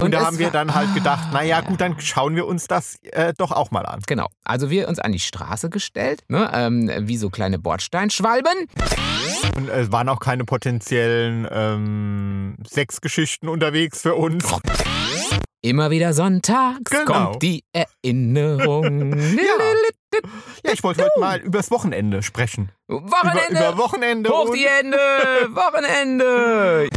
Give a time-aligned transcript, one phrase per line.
[0.00, 1.60] Und da es haben wir dann halt gedacht, naja ja.
[1.62, 4.00] gut, dann schauen wir uns das äh, doch auch mal an.
[4.06, 4.26] Genau.
[4.44, 8.66] Also wir uns an die Straße gestellt, ne, ähm, wie so kleine Bordsteinschwalben.
[9.56, 14.44] Und es waren auch keine potenziellen ähm, Sexgeschichten unterwegs für uns.
[15.62, 17.04] Immer wieder sonntags Genau.
[17.04, 19.16] kommt die Erinnerung.
[20.64, 22.70] Ja, ich wollte heute mal übers Wochenende sprechen.
[22.88, 23.50] Wochenende.
[23.50, 24.30] Über, über Wochenende.
[24.30, 24.96] Hoch und die Hände!
[25.50, 26.88] Wochenende!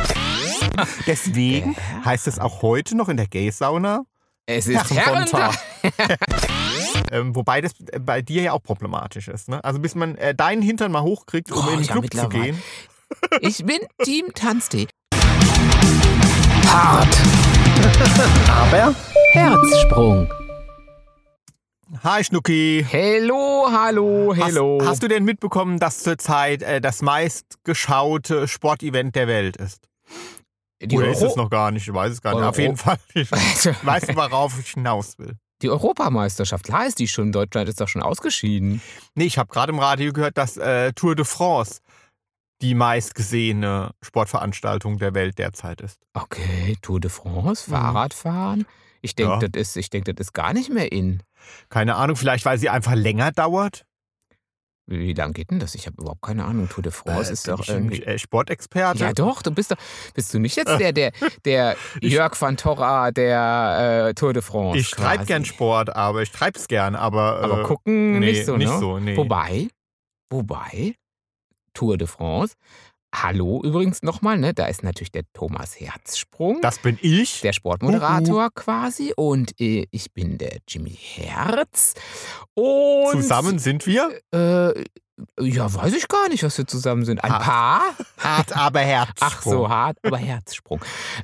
[1.08, 1.76] deswegen
[2.06, 4.04] heißt es auch heute noch in der Gay-Sauna
[4.46, 4.90] Es ist.
[4.92, 5.58] Herrentag.
[7.12, 9.50] ähm, wobei das bei dir ja auch problematisch ist.
[9.50, 9.64] Ne?
[9.64, 12.30] Also bis man äh, deinen Hintern mal hochkriegt, um Oh, in den ja, Club zu
[12.30, 12.62] gehen.
[13.42, 14.88] Ich bin Team Tanztee.
[16.68, 17.18] Hart.
[18.48, 18.94] Aber
[19.32, 20.32] Herzsprung.
[22.04, 22.86] Hi Schnucki.
[22.88, 24.78] Hello, hallo, hello.
[24.80, 29.88] Hast, hast du denn mitbekommen, dass zurzeit äh, das meistgeschaute Sportevent der Welt ist?
[30.82, 31.88] Die, Oder ist Euro es noch gar nicht?
[31.88, 32.40] Ich weiß es gar nicht.
[32.40, 32.98] Euro- Auf jeden Fall.
[33.14, 35.36] Ich weiß, worauf ich hinaus will.
[35.62, 37.32] die Europameisterschaft, klar ist die schon.
[37.32, 38.82] Deutschland ist doch schon ausgeschieden.
[39.16, 41.80] Nee, ich habe gerade im Radio gehört, dass äh, Tour de France
[42.62, 46.00] die meistgesehene Sportveranstaltung der Welt derzeit ist.
[46.14, 47.74] Okay, Tour de France, Mhm.
[47.76, 48.66] Fahrradfahren.
[49.02, 49.48] Ich denke, Ja.
[49.50, 51.24] das, ist, ich denk, das ist gar nicht mehr in.
[51.70, 53.86] Keine Ahnung, vielleicht weil sie einfach länger dauert.
[54.90, 55.76] Wie, wie lang geht denn das?
[55.76, 56.68] Ich habe überhaupt keine Ahnung.
[56.68, 58.02] Tour de France Äh, ist doch ich irgendwie.
[58.04, 59.00] äh, Sportexperte.
[59.00, 59.78] Ja, doch, du bist doch.
[60.16, 61.12] Bist du nicht jetzt der, der,
[61.46, 64.80] der Jörg van Torra der äh, Tour de France?
[64.80, 68.58] Ich treibe gern Sport, aber ich treib's gern, aber, Aber äh, gucken nee, nicht so,
[68.58, 68.80] nicht ne?
[68.80, 69.16] so, nee.
[69.16, 69.68] Wobei,
[70.32, 70.96] wobei,
[71.74, 72.56] Tour de France.
[73.14, 74.54] Hallo übrigens nochmal, ne?
[74.54, 76.60] Da ist natürlich der Thomas Herzsprung.
[76.62, 77.42] das bin ich.
[77.42, 81.96] der Sportmoderator quasi und äh, ich bin der Jimmy Herz.
[82.54, 84.20] Und Zusammen sind wir.
[84.32, 84.84] Äh,
[85.42, 87.24] ja, weiß ich gar nicht, was wir zusammen sind.
[87.24, 87.40] Ein Ah.
[87.40, 87.82] Paar?
[88.20, 89.10] Hart, aber Herz.
[89.20, 90.80] Ach so, hart, aber Herzsprung.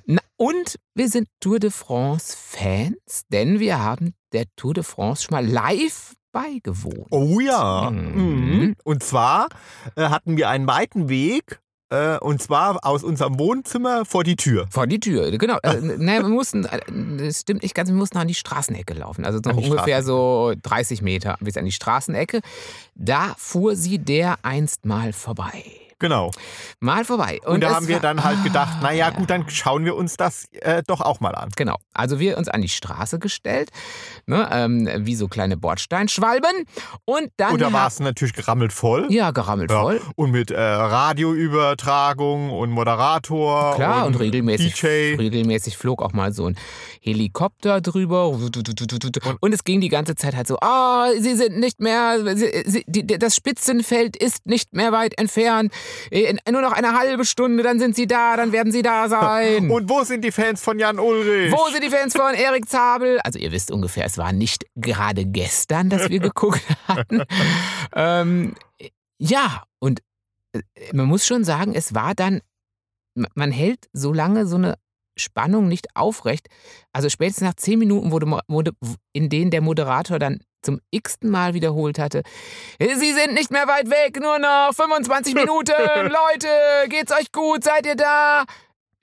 [0.06, 5.36] Na, und wir sind Tour de France-Fans, denn wir haben der Tour de France schon
[5.36, 7.08] mal live beigewohnt.
[7.12, 7.90] Oh ja.
[7.90, 8.58] Mhm.
[8.60, 8.76] Mhm.
[8.84, 9.48] Und zwar
[9.96, 11.62] äh, hatten wir einen weiten Weg.
[11.90, 14.66] Äh, und zwar aus unserem Wohnzimmer vor die Tür.
[14.72, 15.58] Vor die Tür, genau.
[15.62, 16.80] Äh, ne, wir mussten, äh,
[17.18, 19.24] das stimmt nicht ganz, wir mussten an die Straßenecke laufen.
[19.24, 22.42] Also noch ungefähr so 30 Meter bis an die Straßenecke.
[22.96, 25.64] Da fuhr sie der einst mal vorbei.
[26.00, 26.32] Genau.
[26.80, 27.40] Mal vorbei.
[27.46, 29.10] Und, da es haben wir dann halt gedacht, Ah, naja, ja.
[29.12, 31.50] gut, dann schauen wir uns das äh, doch auch mal an.
[31.56, 31.78] Genau.
[31.94, 33.70] Also wir uns an die Straße gestellt,
[34.26, 36.66] ne, ähm, wie so kleine Bordsteinschwalben.
[37.06, 37.54] Und dann.
[37.54, 39.08] Und da war es natürlich gerammelt voll.
[39.10, 40.02] Ja, gerammelt Ja, voll.
[40.16, 43.76] Und mit äh, Radioübertragung und Moderator.
[43.76, 45.16] Klar, und, regelmäßig, DJ.
[45.16, 46.58] regelmäßig flog auch mal so ein
[47.06, 48.30] Helikopter drüber.
[48.30, 52.84] Und es ging die ganze Zeit halt so, ah, sie sind nicht mehr, sie, sie,
[52.88, 55.72] die, das Spitzenfeld ist nicht mehr weit entfernt.
[56.50, 59.70] Nur noch eine halbe Stunde, dann sind sie da, dann werden sie da sein.
[59.76, 61.52] Und wo sind die Fans von Jan Ulrich?
[61.52, 63.20] Wo sind die Fans von Erik Zabel?
[63.20, 67.22] Also ihr wisst ungefähr, es war nicht gerade gestern, dass wir geguckt hatten.
[67.96, 68.56] ähm,
[69.20, 70.02] ja, und
[70.54, 70.62] äh,
[70.94, 72.42] man muss schon sagen, es war dann,
[73.36, 74.76] man hält so lange so eine
[75.16, 76.48] Spannung nicht aufrecht.
[76.92, 78.72] Also spätestens nach zehn Minuten wurde, wurde
[79.14, 82.24] in denen der Moderator dann zum x-ten Mal wiederholt hatte,
[82.80, 85.72] Sie sind nicht mehr weit weg, nur noch 25 Minuten.
[85.72, 86.50] Leute,
[86.90, 87.64] geht's euch gut?
[87.64, 88.46] Seid ihr da?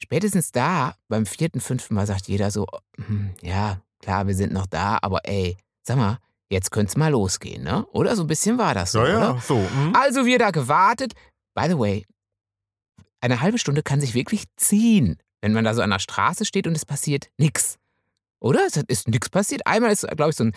[0.03, 4.67] Spätestens da, beim vierten, fünften Mal sagt jeder so, hm, ja, klar, wir sind noch
[4.67, 6.19] da, aber ey, sag mal,
[6.51, 7.87] jetzt könnte es mal losgehen, ne?
[7.93, 9.41] Oder so ein bisschen war das so, ja, ja, oder?
[9.41, 9.57] so.
[9.57, 9.95] hm.
[9.95, 11.15] Also wir da gewartet.
[11.55, 12.05] By the way,
[13.21, 16.67] eine halbe Stunde kann sich wirklich ziehen, wenn man da so an der Straße steht
[16.67, 17.77] und es passiert nichts.
[18.41, 18.61] Oder?
[18.67, 19.67] Es ist nichts passiert.
[19.67, 20.53] Einmal ist, glaube ich, so ein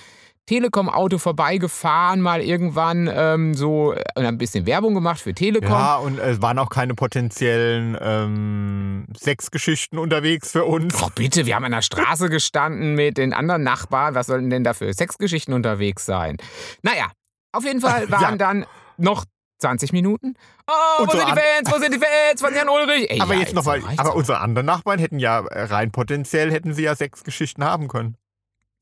[0.48, 5.70] Telekom-Auto vorbeigefahren, mal irgendwann ähm, so äh, und ein bisschen Werbung gemacht für Telekom.
[5.72, 10.96] Ja, und es waren auch keine potenziellen ähm, Sexgeschichten unterwegs für uns.
[11.02, 14.14] Oh, bitte, wir haben an der Straße gestanden mit den anderen Nachbarn.
[14.14, 16.38] Was sollten denn da für Sexgeschichten unterwegs sein?
[16.84, 17.12] Naja,
[17.52, 18.36] auf jeden Fall waren Ja.
[18.36, 18.66] dann
[18.98, 19.26] noch
[19.66, 20.36] 20 Minuten.
[20.68, 21.72] Oh, Und wo so sind die an- Fans?
[21.76, 23.10] Wo sind die Fans von Jan Ulrich?
[23.10, 24.16] Ey, aber ja, jetzt noch mal, reicht's aber auch.
[24.16, 28.16] unsere anderen Nachbarn hätten ja äh, rein potenziell hätten sie ja Sexgeschichten haben können,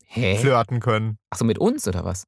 [0.06, 0.36] Hä?
[0.36, 1.16] flirten können.
[1.30, 2.24] Achso, mit uns oder was?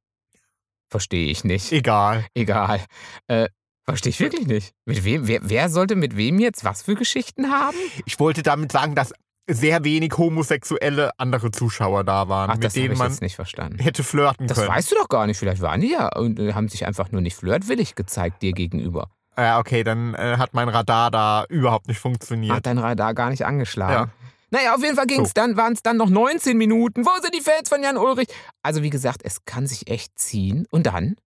[0.88, 1.70] Verstehe ich nicht.
[1.73, 2.26] Egal.
[2.35, 2.81] Egal.
[3.29, 3.49] Äh,
[3.85, 4.73] verstehe ich wirklich nicht.
[4.87, 7.76] Mit wem, wer, wer sollte mit wem jetzt was für Geschichten haben?
[8.06, 9.12] Ich wollte damit sagen, dass
[9.48, 13.22] sehr wenig homosexuelle andere Zuschauer da waren, Ach, mit das habe denen ich man jetzt
[13.22, 13.78] nicht verstanden.
[13.78, 14.69] hätte flirten Das können.
[14.70, 15.38] weißt du doch gar nicht.
[15.38, 19.08] Vielleicht waren die ja und äh, haben sich einfach nur nicht flirtwillig gezeigt dir gegenüber.
[19.38, 22.54] Ja, okay, dann äh, hat mein Radar da überhaupt nicht funktioniert.
[22.56, 23.93] Hat dein Radar gar nicht angeschlagen.
[23.93, 24.26] Ja.
[24.50, 25.32] Naja, auf jeden Fall ging's So.
[25.34, 27.04] dann, waren es dann noch 19 Minuten.
[27.04, 28.28] Wo sind die Fans von Jan Ulrich?
[28.62, 30.66] Also wie gesagt, es kann sich echt ziehen.
[30.70, 31.16] Und dann?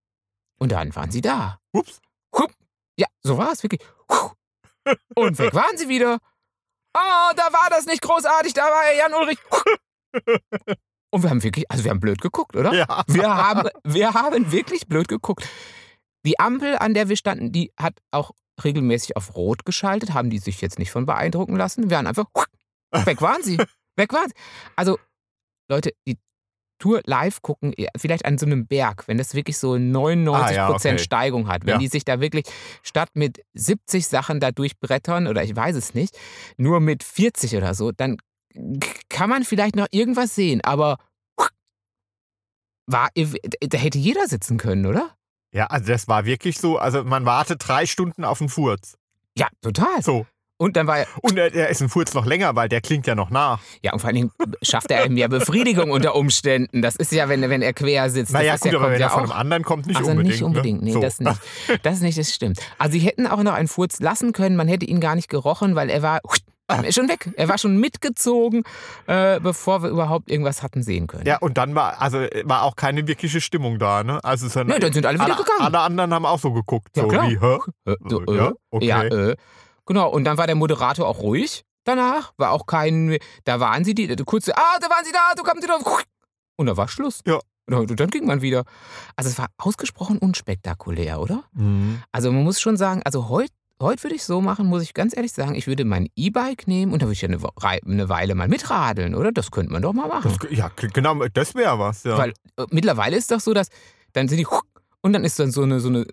[0.59, 1.59] Und dann waren sie da.
[1.73, 2.01] Ups.
[2.37, 2.51] Hup.
[2.97, 3.81] Ja, so war es wirklich.
[5.15, 6.19] Und weg waren sie wieder.
[6.95, 9.39] Oh, da war das nicht großartig, da war Jan Ulrich.
[11.13, 12.73] Und wir haben wirklich, also wir haben blöd geguckt, oder?
[12.73, 13.05] Ja.
[13.09, 15.49] Wir haben, wir haben wirklich blöd geguckt.
[16.25, 18.33] Die Ampel, an der wir standen, die hat auch
[18.63, 21.91] regelmäßig auf Rot geschaltet, haben die sich jetzt nicht von beeindrucken lassen.
[21.91, 22.27] Wir waren einfach,
[22.93, 23.59] weg waren sie.
[23.97, 24.35] Weg waren sie.
[24.77, 24.99] Also,
[25.69, 26.19] Leute, die
[26.81, 30.71] Tour live gucken, vielleicht an so einem Berg, wenn das wirklich so 99% Ah, ja,
[30.71, 30.99] okay.
[30.99, 31.79] Steigung hat, wenn Ja.
[31.79, 32.47] die sich da wirklich
[32.83, 36.19] statt mit 70 Sachen da durchbrettern oder ich weiß es nicht,
[36.57, 38.17] nur mit 40 oder so, dann
[39.09, 40.97] kann man vielleicht noch irgendwas sehen, aber
[42.87, 45.15] war, da hätte jeder sitzen können, oder?
[45.53, 48.97] Ja, also das war wirklich so, also man wartet drei Stunden auf einen Furz.
[49.37, 50.03] Ja, total.
[50.03, 50.27] So.
[50.61, 53.07] Und dann war er, Und der, der ist ein Furz noch länger, weil der klingt
[53.07, 53.61] ja noch nach.
[53.83, 54.31] ja, und vor allen Dingen
[54.61, 56.83] schafft er ja Befriedigung unter Umständen.
[56.83, 58.35] Das ist ja, wenn, wenn er quer sitzt.
[58.35, 60.35] Naja, gut, ja, aber wenn er von einem anderen kommt, nicht also unbedingt.
[60.35, 60.89] nicht unbedingt, ne?
[60.89, 61.01] nee, so.
[61.01, 61.41] das nicht.
[61.83, 62.61] Das nicht, das stimmt.
[62.77, 65.77] Also sie hätten auch noch einen Furz lassen können, man hätte ihn gar nicht gerochen,
[65.77, 66.21] weil er war
[66.69, 67.31] er schon weg.
[67.37, 68.63] Er war schon mitgezogen,
[69.07, 71.27] äh, bevor wir überhaupt irgendwas hatten sehen können.
[71.27, 74.23] Ja, und dann war, also war auch keine wirkliche Stimmung da, ne?
[74.23, 75.61] Also es Nee, dann sind alle wieder alle, gegangen.
[75.61, 76.97] alle anderen haben auch so geguckt.
[76.97, 77.29] Ja, so klar.
[77.31, 77.59] wie, hä?
[77.87, 78.87] Äh, so, Ja, äh, okay.
[78.87, 79.37] ja, äh.
[79.91, 82.33] Genau, und dann war der Moderator auch ruhig danach.
[82.37, 85.65] War auch kein, da waren sie, die, kurze, ah, da waren sie da, du kommst
[85.65, 85.77] wieder.
[86.55, 87.23] Und da war Schluss.
[87.27, 87.41] Ja.
[87.67, 88.63] Und dann ging man wieder.
[89.17, 91.43] Also es war ausgesprochen unspektakulär, oder?
[91.55, 92.05] Mhm.
[92.13, 93.53] Also man muss schon sagen, also heute
[93.83, 96.93] heute würde ich so machen, muss ich ganz ehrlich sagen, ich würde mein E-Bike nehmen
[96.93, 97.41] und da würde ich ja eine,
[97.85, 99.33] eine Weile mal mitradeln, oder?
[99.33, 100.37] Das könnte man doch mal machen.
[100.41, 102.17] Das, ja, genau, das wäre was, ja.
[102.17, 103.71] Weil äh, mittlerweile ist doch so, dass
[104.13, 104.47] dann sind die
[105.01, 106.07] und dann ist dann so eine, so eine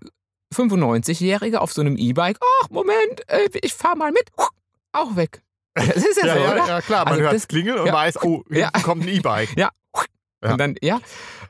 [0.53, 4.31] 95-Jährige auf so einem E-Bike, ach Moment, äh, ich fahre mal mit,
[4.91, 5.41] auch weg.
[5.75, 6.67] Das ist ja, ja, so, ja, oder?
[6.67, 7.93] ja, klar, man Also hört das- es klingeln und ja.
[7.93, 8.71] weiß, oh, Ja.
[8.83, 9.55] kommt ein E-Bike.
[9.57, 9.69] Ja.
[10.41, 10.99] Und dann, ja.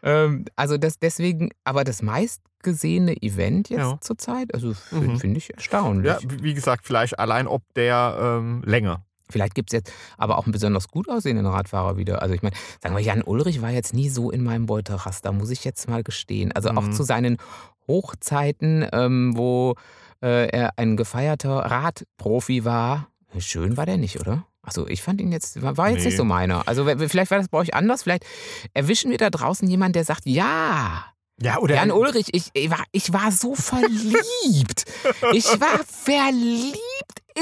[0.04, 5.20] Ähm, also das deswegen, aber das meistgesehene Event jetzt zurzeit, also finde Mhm.
[5.20, 6.12] find ich erstaunlich.
[6.12, 9.04] Ja, wie gesagt, vielleicht allein ob der ähm, Länge.
[9.30, 12.22] Vielleicht gibt es jetzt aber auch einen besonders gut aussehenden Radfahrer wieder.
[12.22, 15.50] Also ich meine, sagen wir, Jan Ulrich war jetzt nie so in meinem Beuteraster, muss
[15.50, 16.54] ich jetzt mal gestehen.
[16.54, 16.94] Also auch Mhm.
[16.94, 17.38] zu seinen
[17.88, 19.76] Hochzeiten, ähm, wo
[20.22, 23.08] äh, er ein gefeierter Radprofi war.
[23.40, 24.46] Schön war der nicht, oder?
[24.62, 26.06] Also ich fand ihn jetzt, war, jetzt Nee.
[26.08, 26.68] nicht so meiner.
[26.68, 28.04] Also vielleicht war das bei euch anders.
[28.04, 28.26] Vielleicht
[28.74, 31.06] erwischen wir da draußen jemanden, der sagt, ja,
[31.42, 34.86] Ja, oder Jan Ulrich, ich, ich, war, ich war so verliebt.
[35.34, 36.78] Ich war verliebt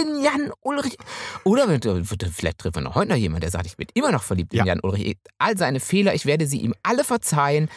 [0.01, 0.97] in Jan Ulrich.
[1.43, 1.67] Oder
[2.33, 4.59] vielleicht trifft man noch heute noch jemand, der sagt, ich bin immer noch verliebt in
[4.59, 4.65] Ja.
[4.65, 5.17] Jan Ulrich.
[5.39, 7.69] All seine Fehler, ich werde sie ihm alle verzeihen,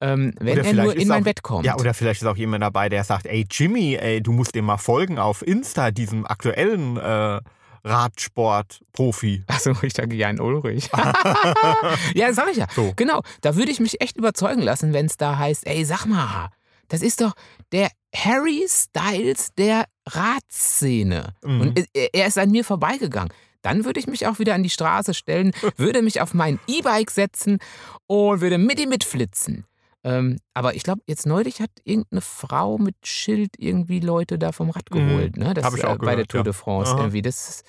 [0.00, 1.64] ähm, wenn Oder er nur in mein auch- Bett kommt.
[1.66, 4.64] Ja, oder vielleicht ist auch jemand dabei, der sagt, ey Jimmy, ey, du musst dem
[4.64, 7.40] mal folgen auf Insta, diesem aktuellen äh,
[7.84, 9.44] Radsport-Profi.
[9.46, 10.90] Achso, ich sage Jan Ulrich.
[12.14, 12.66] ja, das sag ich ja.
[12.74, 12.92] So.
[12.96, 16.48] Genau, da würde ich mich echt überzeugen lassen, wenn es da heißt, ey, sag mal,
[16.88, 17.32] das ist doch
[17.72, 21.34] der Harry Styles der Radszene.
[21.44, 21.60] Mhm.
[21.60, 23.32] Und er- ist an mir vorbeigegangen.
[23.62, 27.10] Dann würde ich mich auch wieder an die Straße stellen, würde mich auf mein E-Bike
[27.10, 27.58] setzen
[28.06, 29.64] und würde mit ihm mitflitzen.
[30.02, 34.70] Ähm, aber ich glaube, jetzt neulich hat irgendeine Frau mit Schild irgendwie Leute da vom
[34.70, 34.94] Rad Mhm.
[35.08, 35.52] geholt, ne?
[35.52, 36.44] Das Hab ich äh, auch bei der gehört, Tour ja.
[36.44, 37.00] de France Aha.
[37.00, 37.20] irgendwie.
[37.20, 37.64] Das ist,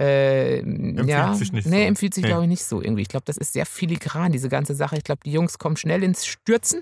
[0.00, 0.62] äh,
[1.06, 1.88] ja, sich nicht nee, so.
[1.88, 2.28] empfiehlt sich Nee.
[2.30, 3.02] glaube ich nicht so irgendwie.
[3.02, 4.96] Ich glaube, das ist sehr filigran diese ganze Sache.
[4.96, 6.80] Ich glaube, die Jungs kommen schnell ins Stürzen.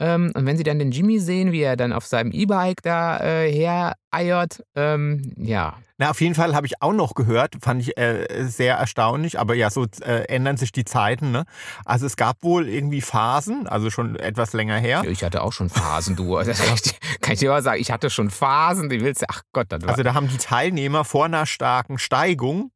[0.00, 3.20] Ähm, und wenn sie dann den Jimmy sehen, wie er dann auf seinem E-Bike da
[3.20, 7.96] äh, hereiert, ähm, ja, Na, auf jeden Fall habe ich auch noch gehört, fand ich
[7.96, 11.30] äh, sehr erstaunlich, aber ja, so äh, ändern sich die Zeiten.
[11.30, 11.44] Ne?
[11.84, 15.02] Also es gab wohl irgendwie Phasen, also schon etwas länger her.
[15.04, 16.36] Ja, Ich hatte auch schon Phasen, du.
[16.38, 19.22] Das kann, ich, dir- kann ich dir mal sagen, ich hatte schon Phasen, die willst
[19.22, 19.26] du.
[19.28, 19.90] Ach Gott, das war.
[19.90, 22.72] Also da haben die Teilnehmer vor einer starken Steigung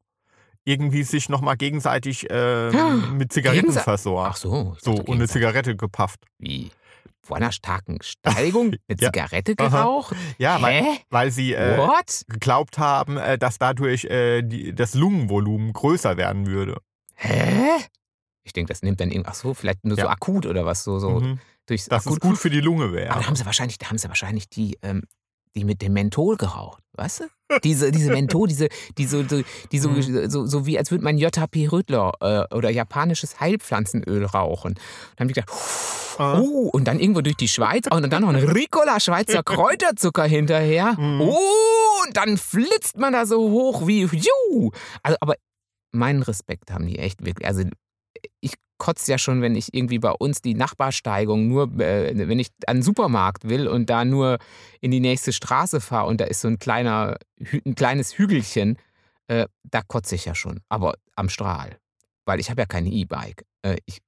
[0.65, 4.31] irgendwie sich nochmal gegenseitig ähm, mit Zigaretten Gegense- versorgt.
[4.31, 4.77] ach so.
[4.81, 5.27] so, und eine.
[5.27, 6.19] Zigarette gepafft.
[6.37, 6.71] Wie?
[7.21, 9.07] Vor einer starken Steigung eine Ja.
[9.11, 9.67] Zigarette Aha.
[9.67, 10.15] geraucht?
[10.37, 11.77] Ja, weil, weil sie äh,
[12.27, 16.77] geglaubt haben, äh, dass dadurch äh, die, das Lungenvolumen größer werden würde.
[17.15, 17.83] Hä?
[18.43, 19.29] Ich denke, das nimmt dann irgendwie.
[19.29, 20.09] Ach so, vielleicht nur so Ja.
[20.09, 21.39] akut oder was so, so Mhm.
[21.67, 22.21] durchs Dass es akut.
[22.21, 23.19] gut für die Lunge Aber wäre.
[23.19, 25.03] da haben sie wahrscheinlich, da haben sie wahrscheinlich die, ähm,
[25.55, 27.23] die mit dem Menthol geraucht, weißt du?
[27.63, 29.41] Diese, diese Menthol, diese, die so, so,
[29.71, 30.29] die so, Mhm.
[30.29, 34.75] so, so wie als würde man JP Rödler äh, oder japanisches Heilpflanzenöl rauchen.
[35.15, 35.51] Dann haben die gedacht,
[36.17, 36.37] Ah.
[36.37, 40.95] oh, und dann irgendwo durch die Schweiz und dann noch ein Ricola Schweizer Kräuterzucker hinterher.
[40.97, 41.21] Mhm.
[41.21, 44.71] Oh, und dann flitzt man da so hoch wie, juhu.
[45.01, 45.35] Also, aber
[45.93, 47.47] meinen Respekt haben die echt wirklich.
[47.47, 47.63] Also,
[48.41, 52.47] ich kotze ja schon, wenn ich irgendwie bei uns die Nachbarsteigung nur, äh, wenn ich
[52.65, 54.39] an den Supermarkt will und da nur
[54.81, 57.17] in die nächste Straße fahre und da ist so ein kleiner,
[57.65, 58.77] ein kleines Hügelchen,
[59.27, 60.61] äh, da kotze ich ja schon.
[60.69, 61.77] Aber am Strahl.
[62.25, 63.43] Weil ich habe ja kein E-Bike.
[63.61, 63.99] Äh, ich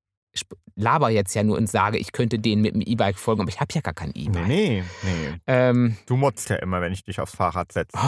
[0.75, 3.59] laber jetzt ja nur und sage, ich könnte denen mit dem E-Bike folgen, aber ich
[3.59, 4.47] habe ja gar kein E-Bike.
[4.47, 5.37] Nee, nee, nee.
[5.47, 7.95] Ähm, Du motzt ja immer, wenn ich dich aufs Fahrrad setze.
[7.97, 7.99] oh,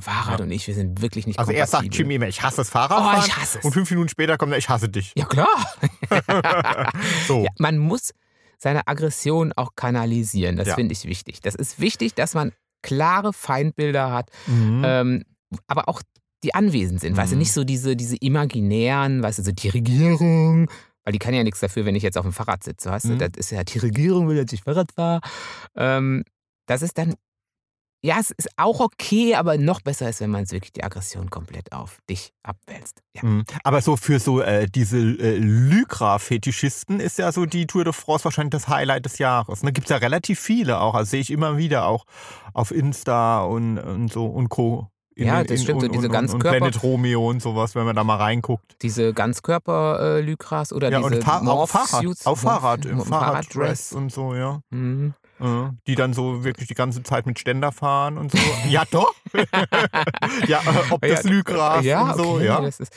[0.00, 1.94] Fahrrad und ich, wir sind wirklich nicht Also er sagt.
[1.94, 3.20] Jimmy immer, ich hasse das Fahrradfahren.
[3.20, 3.64] Oh, ich hasse es.
[3.64, 5.12] Und fünf Minuten später kommt er, ich hasse dich.
[5.16, 5.48] Ja, klar.
[7.26, 7.44] So.
[7.44, 8.12] Ja, man muss
[8.58, 10.56] seine Aggression auch kanalisieren.
[10.56, 10.74] Das Ja.
[10.74, 11.40] finde ich wichtig.
[11.40, 14.82] Das ist wichtig, dass man klare Feindbilder hat, Mhm.
[14.84, 15.24] ähm,
[15.66, 16.02] aber auch
[16.42, 17.16] die anwesend sind.
[17.16, 17.40] Weißt du, Mhm.
[17.40, 20.70] nicht so diese, diese imaginären, weißt du, so die Regierung.
[21.04, 23.12] Weil die kann ja nichts dafür, wenn ich jetzt auf dem Fahrrad sitze, weißt du?
[23.12, 23.18] Mhm.
[23.18, 25.20] Das ist ja, die Regierung will, dass ich Fahrrad fahre.
[25.74, 26.24] Ähm,
[26.66, 27.14] das ist dann,
[28.02, 31.28] ja, es ist auch okay, aber noch besser ist, wenn man es wirklich die Aggression
[31.28, 33.02] komplett auf dich abwälzt.
[33.14, 33.24] Ja.
[33.24, 33.44] Mhm.
[33.62, 38.24] Aber so für so äh, diese äh, Lycra-Fetischisten ist ja so die Tour de France
[38.24, 39.62] wahrscheinlich das Highlight des Jahres.
[39.62, 39.72] Ne?
[39.72, 40.94] Gibt es ja relativ viele auch.
[40.94, 42.06] Also sehe ich immer wieder auch
[42.54, 44.89] auf Insta und, und so und Co.
[45.16, 47.74] In Ja, das in- stimmt, so Und, diese und, Ganzkörper- Und Planet Romeo und sowas,
[47.74, 48.76] wenn man da mal reinguckt.
[48.82, 52.16] Diese Ganzkörper-Lykras oder Ja, diese und Fahr auf Fahrrad.
[52.24, 53.92] Auf Fahrrad, im Fahrraddress.
[53.92, 54.60] Und so, ja.
[54.70, 55.14] Mhm.
[55.40, 58.38] Ja, Die dann so wirklich die ganze Zeit mit Ständer fahren und so.
[58.68, 59.14] ja, doch.
[60.46, 62.60] ja, äh, ob das Ja, Lygras ja, und so, okay, ja.
[62.60, 62.92] Das ist,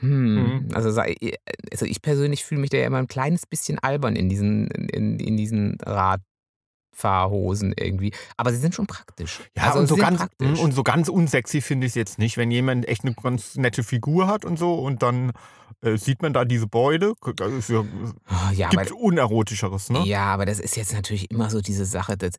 [0.00, 0.68] hm, Mhm.
[0.72, 4.68] also, also ich persönlich fühle mich da ja immer ein kleines bisschen albern in diesen,
[4.68, 5.78] in, in diesen
[7.00, 8.12] Radfahrhosen irgendwie.
[8.36, 9.40] Aber sie sind schon praktisch.
[9.56, 10.58] Ja, also und, so ganz, praktisch.
[10.58, 13.82] und so ganz unsexy finde ich es jetzt nicht, wenn jemand echt eine ganz nette
[13.82, 15.32] Figur hat und so und dann
[15.82, 17.14] äh, sieht man da diese Beute.
[17.36, 20.02] Das ist ja, Oh, ja, aber, gibt unerotischeres, ne?
[20.04, 22.34] ja, aber das ist jetzt natürlich immer so diese Sache, dass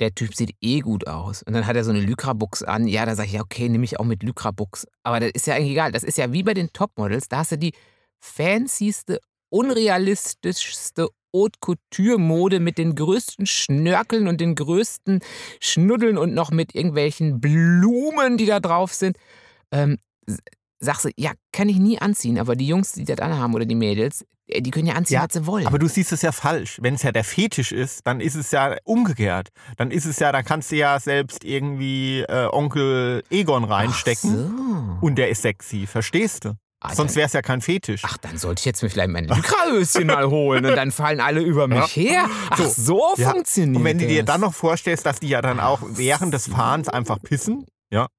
[0.00, 1.42] der Typ sieht eh gut aus.
[1.42, 2.88] Und dann hat er so eine Lycra-Buchs an.
[2.88, 4.86] Ja, da sage ich, ja, okay, nehme ich auch mit Lycra-Buchs.
[5.04, 5.92] Aber das ist ja eigentlich egal.
[5.92, 7.28] Das ist ja wie bei den Topmodels.
[7.28, 7.72] Da hast du die
[8.18, 9.20] fancyste,
[9.50, 15.20] unrealistischste Haute Couture-Mode mit den größten Schnörkeln und den größten
[15.60, 19.16] Schnuddeln und noch mit irgendwelchen Blumen, die da drauf sind.
[19.70, 19.98] Ähm,
[20.78, 22.38] sagst du, ja, kann ich nie anziehen.
[22.38, 25.24] Aber die Jungs, die das anhaben oder die Mädels, äh, die können ja anziehen, Ja,
[25.24, 25.66] was sie wollen.
[25.66, 26.78] Aber du siehst es ja falsch.
[26.82, 29.48] Wenn es ja der Fetisch ist, dann ist es ja umgekehrt.
[29.76, 35.06] Dann ist es ja, dann kannst du ja selbst irgendwie äh, Onkel Egon reinstecken so.
[35.06, 36.54] und der ist sexy, verstehst du?
[36.84, 38.02] Ah, Sonst wäre es ja kein Fetisch.
[38.04, 41.40] Ach, dann sollte ich jetzt mir vielleicht mein Lycra-Höschen mal holen und dann fallen alle
[41.40, 42.26] über mich her.
[42.50, 43.30] Ach, so, So, ja.
[43.30, 46.48] funktioniert und wenn du dir dann noch vorstellst, dass die ja dann auch während des.
[46.52, 47.64] Fahrens einfach pissen,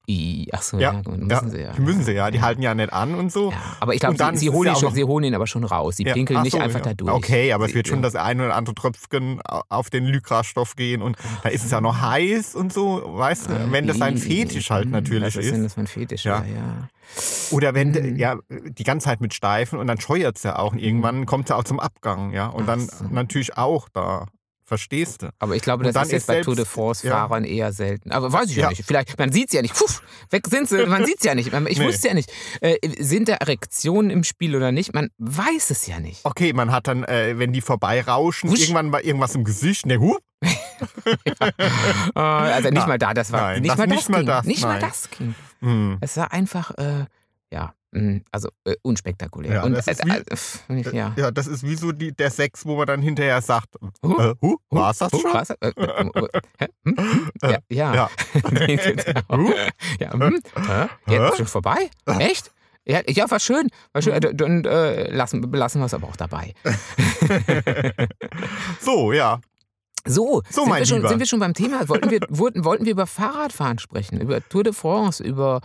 [0.07, 1.71] I, Ach so, ja, Ja, müssen ja, sie ja.
[1.73, 3.51] die müssen sie ja, die halten ja nicht an und so.
[3.51, 5.63] Ja, aber ich glaube, sie, sie, holen ja ihn schon, sie holen ihn aber schon
[5.63, 5.95] raus.
[5.95, 6.85] Sie Ja, pinkeln ach nicht so, einfach ja.
[6.87, 7.11] da durch.
[7.11, 11.01] Okay, aber es Sie- wird schon das ein oder andere Tröpfchen auf den Lycra-Stoff gehen
[11.01, 14.69] und da ist es ja noch heiß und so, weißt du, wenn das ein Fetisch
[14.69, 15.51] halt hm, natürlich ist.
[15.53, 16.43] Wenn das mein Fetisch Ja.
[16.43, 16.55] ja.
[16.55, 16.89] ja.
[17.51, 18.15] Oder wenn Hm.
[18.17, 21.45] ja die ganze Zeit mit Steifen und dann scheuert es ja auch und irgendwann kommt
[21.45, 22.47] es ja auch zum Abgang, ja.
[22.47, 23.05] Und Ach dann so.
[23.09, 24.27] natürlich auch da.
[24.65, 25.29] Verstehst du?
[25.39, 28.11] Aber ich glaube, das ist jetzt ist bei Tour de France-Fahrern eher selten.
[28.11, 28.69] Aber weiß ich ja, Ja.
[28.69, 28.83] nicht.
[28.85, 29.75] Vielleicht, man sieht es ja nicht.
[29.75, 31.51] Puff, weg sind sie, man sieht es ja nicht.
[31.67, 31.85] Ich Nee.
[31.85, 32.31] wusste ja nicht.
[32.61, 34.93] Äh, sind da Erektionen im Spiel oder nicht?
[34.93, 36.21] Man weiß es ja nicht.
[36.23, 38.61] Okay, man hat dann, äh, wenn die vorbeirauschen, Wusch.
[38.61, 39.85] irgendwann mal irgendwas im Gesicht.
[39.85, 40.19] Ne, hup,
[42.15, 44.25] Äh, also nicht Na, mal da, das war nein, nicht, das mal das nicht mal
[44.25, 44.81] das, nicht mal nein.
[44.81, 45.35] das ging.
[45.61, 45.97] hm.
[46.01, 47.05] Es war einfach, äh,
[47.51, 47.73] ja,
[48.31, 49.53] also äh, unspektakulär.
[49.53, 51.13] Ja, Und, das ist äh, wie- äh, pff, ja.
[51.17, 54.19] Ja, das ist wie so die, der Sex, wo man dann hinterher sagt, Huh?
[54.19, 54.55] äh, huh, Huh?
[54.69, 55.19] war's das Huh?
[55.19, 55.33] schon?
[55.33, 55.49] Was?
[55.51, 55.71] Äh, äh,
[56.59, 56.67] äh?
[56.85, 56.95] Hm?
[56.97, 57.29] Hm?
[57.43, 57.57] Ja.
[57.69, 57.93] ja.
[57.95, 58.09] Ja.
[59.99, 60.39] Ja hm?
[61.07, 61.89] Jetzt schon vorbei?
[62.19, 62.51] Echt?
[62.85, 63.69] Ja, ja, war schön.
[63.93, 64.13] War schön.
[64.13, 66.53] Äh, Dann äh, lassen, belassen wir es aber auch dabei.
[68.81, 69.39] So, ja.
[70.05, 71.87] So, So, sind, wir schon, sind wir schon beim Thema?
[71.87, 75.61] Wollten wir, wollten, wollten wir über Fahrradfahren sprechen, über Tour de France, über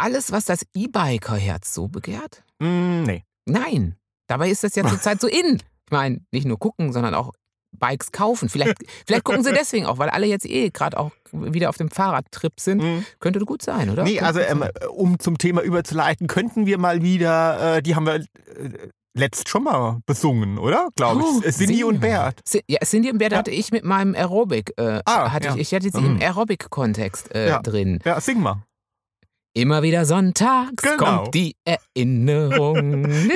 [0.00, 2.42] alles, was das E-Biker-Herz so begehrt?
[2.60, 3.24] Mm, nee.
[3.46, 3.96] Nein.
[4.26, 5.56] Dabei ist das ja zurzeit so in.
[5.56, 7.32] Ich meine, nicht nur gucken, sondern auch
[7.72, 8.48] Bikes kaufen.
[8.48, 8.76] Vielleicht,
[9.06, 12.58] vielleicht gucken sie deswegen auch, weil alle jetzt eh gerade auch wieder auf dem Fahrradtrip
[12.60, 12.82] sind.
[12.82, 13.04] Mm.
[13.20, 14.02] Könnte gut sein, oder?
[14.04, 14.70] Nee, Könnte also ähm, sein.
[14.90, 18.26] um zum Thema überzuleiten, könnten wir mal wieder, äh, die haben wir äh,
[19.16, 20.88] letzt schon mal besungen, oder?
[20.96, 21.46] Glaube Oh, ich.
[21.46, 22.00] Äh, Cindy und.
[22.00, 22.40] Bert.
[22.68, 23.38] Ja, Cindy und Bert Ja.
[23.38, 25.54] hatte ich mit meinem Aerobic, äh, Ah, hatte ja.
[25.54, 26.16] ich, ich hatte sie Mhm.
[26.16, 27.60] im Aerobic-Kontext äh, Ja.
[27.62, 27.98] drin.
[28.04, 28.62] Ja, sing mal.
[29.52, 30.96] Immer wieder sonntags Genau.
[31.22, 33.06] kommt die Erinnerung.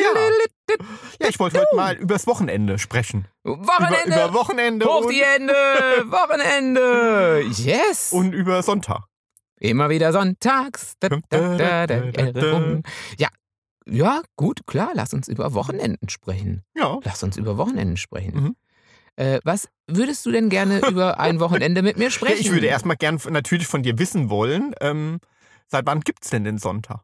[1.20, 3.28] Ja, ich wollte heute mal übers Wochenende sprechen.
[3.44, 4.06] Wochenende!
[4.06, 5.52] Über, über Wochenende Hoch die Hände!
[6.06, 7.44] Wochenende!
[7.62, 8.12] Yes!
[8.12, 9.04] und über Sonntag.
[9.60, 10.94] Immer wieder sonntags.
[11.00, 12.82] Da, da, da, da, Erinnerung.
[13.18, 13.28] Ja,
[13.86, 16.62] ja, gut, klar, lass uns über Wochenenden sprechen.
[16.74, 16.98] Ja.
[17.04, 18.34] Lass uns über Wochenenden sprechen.
[18.34, 18.56] Mhm.
[19.16, 22.40] Äh, was würdest du denn gerne über ein Wochenende mit mir sprechen?
[22.40, 25.20] ich würde erstmal gern natürlich von dir wissen wollen, ähm,
[25.74, 27.02] seit wann gibt's denn den Sonntag?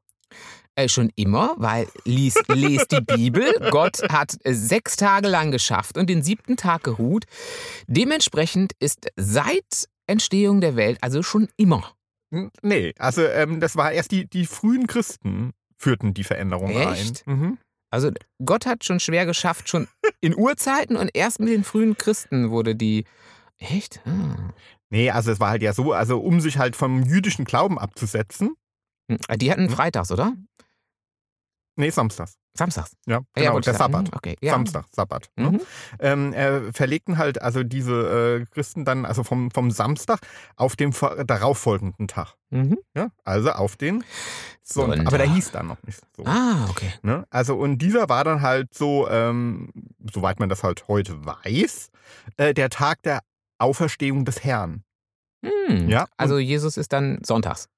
[0.76, 3.52] Äh, schon immer, weil lies, les die Bibel.
[3.70, 7.24] Gott hat äh, sechs Tage lang geschafft und den siebten Tag geruht.
[7.88, 11.92] Dementsprechend ist seit Entstehung der Welt, also schon immer.
[12.62, 17.26] Nee, also ähm, das war erst die, die frühen Christen führten die Veränderung Echt?
[17.26, 17.34] ein.
[17.34, 17.58] Mhm.
[17.90, 18.12] Also
[18.44, 19.88] Gott hat schon schwer geschafft, schon
[20.20, 23.04] in Urzeiten und erst mit den frühen Christen wurde die.
[23.58, 24.00] Echt?
[24.06, 24.52] Ah.
[24.90, 28.54] Nee, also es war halt ja so, also um sich halt vom jüdischen Glauben abzusetzen.
[29.10, 29.70] Hm, Die hatten Hm?
[29.70, 30.34] freitags, oder?
[31.76, 32.36] Nee, samstags.
[32.52, 32.92] Samstags.
[33.06, 33.92] Ja, Ah, genau, wollte der sagen.
[33.92, 34.08] Sabbat.
[34.08, 34.50] Hm, Okay, ja.
[34.52, 35.30] Samstag, Sabbat.
[35.36, 35.52] Ne?
[35.52, 35.60] Mhm.
[36.00, 40.18] Ähm, äh, verlegten halt also diese äh, Christen dann also vom, vom Samstag
[40.56, 40.92] auf den
[41.24, 42.34] darauffolgenden Tag.
[42.50, 42.78] Mhm.
[42.94, 43.10] Ja?
[43.24, 44.04] Also auf den
[44.62, 45.06] Sonntag.
[45.06, 46.24] Aber der hieß dann noch nicht so.
[46.26, 46.92] Ah, okay.
[47.02, 47.24] Ne?
[47.30, 49.70] Also und dieser war dann halt so, ähm,
[50.12, 51.90] soweit man das halt heute weiß,
[52.36, 53.20] äh, der Tag der
[53.58, 54.82] Auferstehung des Herrn.
[55.44, 55.88] Hm.
[55.88, 57.68] Ja, Also Jesus ist dann sonntags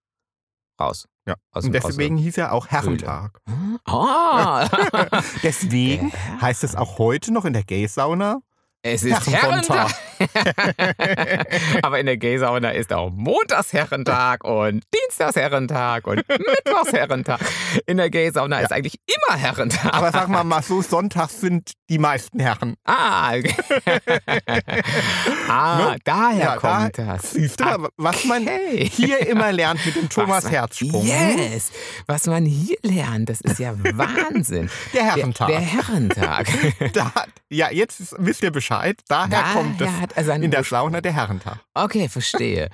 [0.83, 1.07] raus.
[1.27, 1.37] Ja.
[1.53, 3.39] Aus, Und deswegen hieß er auch Herrentag.
[3.85, 4.69] Ah!
[5.43, 8.41] Deswegen heißt es auch heute noch in der Gay-Sauna
[8.85, 9.29] Es ist.
[9.31, 9.93] Herrentag.
[11.83, 17.41] Aber in der Gay-Sauna ist auch Montagsherrentag und Dienstagsherrentag und Mittwochsherrentag.
[17.87, 19.95] In der Gay-Sauna ist eigentlich immer Herrentag.
[19.95, 22.75] Aber sag mal, mal so, sonntags sind die meisten Herren.
[22.85, 23.35] Ah,
[25.49, 25.97] ah Ne?
[26.05, 27.33] daher Ja, kommt da das.
[27.33, 28.89] Siehst du, was man Okay.
[28.93, 31.07] hier immer lernt mit dem Thomas man- Herzsprung.
[31.07, 31.71] Yes,
[32.07, 34.71] was man hier lernt, das ist ja Wahnsinn.
[34.93, 35.49] Der Der, Herrentag.
[35.49, 36.49] der Herrentag.
[36.93, 37.13] Da,
[37.49, 38.72] ja, jetzt wisst ihr Bescheid.
[39.09, 40.79] Daher, Daher kommt es er seinen in der Ursprung.
[40.79, 41.59] Sauna der Herrentag.
[41.75, 42.71] Okay, verstehe.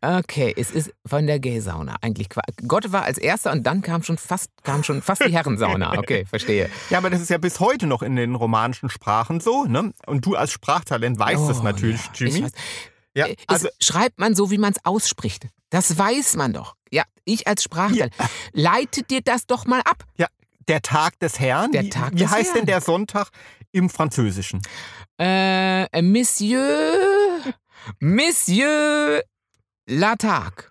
[0.00, 2.28] Okay, es ist von der Gay-Sauna eigentlich.
[2.66, 5.92] Gott war als erster und dann kam schon fast, kam schon fast die Herrensauna.
[5.98, 6.68] Okay, verstehe.
[6.90, 9.92] Ja, aber das ist ja bis heute noch in den romanischen Sprachen so, ne?
[10.06, 12.46] Und du als Sprachtalent weißt das Oh, natürlich, ja, Jimmy.
[13.14, 15.46] Ja, Äh, also es schreibt man so, wie man es ausspricht.
[15.70, 16.76] Das weiß man doch.
[16.90, 18.12] Ja, ich als Sprachtalent.
[18.52, 20.04] Leite dir das doch mal ab.
[20.68, 21.72] der Tag des Herrn.
[21.72, 22.66] Der wie, Tag wie des heißt denn Herrn.
[22.66, 23.28] der Sonntag
[23.72, 24.60] im Französischen?
[25.18, 27.52] Äh, Monsieur,
[28.00, 29.22] Monsieur
[29.86, 30.70] Latag.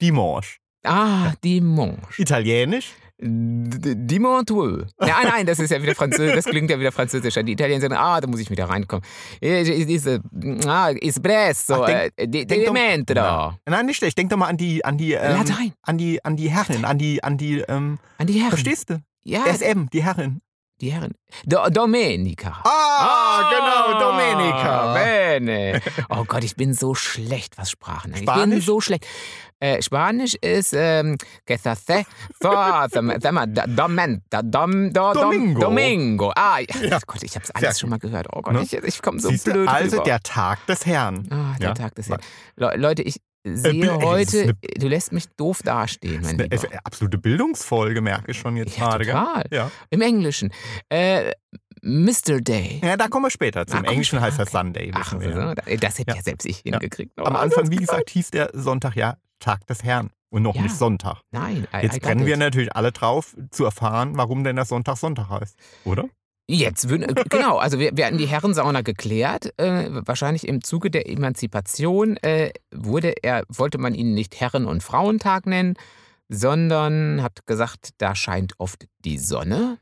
[0.00, 0.58] Dimanche.
[0.84, 2.22] Ah, Dimanche.
[2.22, 2.92] Italienisch?
[3.22, 4.86] D- Dimanche.
[4.98, 7.42] Ja, nein, das ist ja wieder Französisch, das klingt ja wieder französischer.
[7.42, 9.04] Die Italiener sagen, ah, da muss ich wieder reinkommen.
[9.42, 10.06] Is-
[10.66, 12.10] Ah, espresso, äh.
[13.22, 13.58] Ja.
[13.66, 14.16] Nein, nicht schlecht.
[14.16, 15.36] Denk doch mal an die, an die, ähm,
[15.82, 18.50] an die, an die Herrin, an die, an die, ähm, An die Herren.
[18.50, 19.02] verstehst du?
[19.22, 20.40] Ja, SM, die Herrin.
[20.80, 21.12] Die Herren.
[21.44, 22.60] Do Domenica.
[22.64, 24.94] Ah, genau, Domenica.
[24.94, 25.80] Bene.
[26.08, 28.28] Oh Gott, ich bin so schlecht, was Sprachen angeht.
[28.28, 29.06] Ich bin so schlecht.
[29.62, 31.18] Äh, Spanisch ist ähm,
[34.80, 35.60] Domingo.
[35.60, 36.32] Domingo.
[36.34, 36.98] Ah, ja.
[37.06, 38.26] Gott, ich habe es alles schon mal gehört.
[38.32, 38.62] Oh Gott, Ne?
[38.62, 40.04] ich, ich komme so Siehst blöd Also rüber.
[40.04, 41.28] der Tag des Herrn.
[41.30, 41.74] Ah, der Ja.
[41.74, 42.20] Tag des Herrn.
[42.56, 46.42] Le Leute, ich sehe das ist heute, eine- du lässt mich doof dastehen, mein Eine,
[46.44, 46.70] Lieber.
[46.70, 49.04] eine absolute Bildungsfolge, merke ich schon jetzt Ja, gerade.
[49.06, 49.44] total.
[49.50, 49.70] Ja.
[49.90, 50.52] Im Englischen.
[50.88, 51.32] Äh,
[51.82, 52.40] Mr.
[52.42, 52.80] Day.
[52.84, 53.74] ja, da kommen wir später zu.
[53.74, 54.50] Ah, Im komm Englischen später, heißt das.
[54.50, 54.90] Sunday.
[54.94, 55.54] Ach, wir, so, ja.
[55.54, 56.22] da- das hätte ja, Ja.
[56.22, 57.12] selbst ich hingekriegt.
[57.18, 60.54] Am Oh, Anfang, wie ist gesagt, hieß der Sonntag ja Tag des Herrn und noch
[60.56, 60.60] Ja.
[60.62, 61.22] nicht Sonntag.
[61.30, 62.38] Nein, I, I Jetzt got brennen wir it.
[62.40, 65.56] natürlich alle drauf, zu erfahren, warum denn der Sonntag Sonntag heißt.
[65.84, 66.04] Oder?
[66.52, 69.52] Jetzt würden, äh, genau, also wir, wir hatten die Herrensauna geklärt.
[69.56, 74.82] Äh, wahrscheinlich im Zuge der Emanzipation äh, wurde er, wollte man ihn nicht Herren- und
[74.82, 75.74] Frauentag nennen,
[76.28, 79.78] sondern hat gesagt, da scheint oft die Sonne.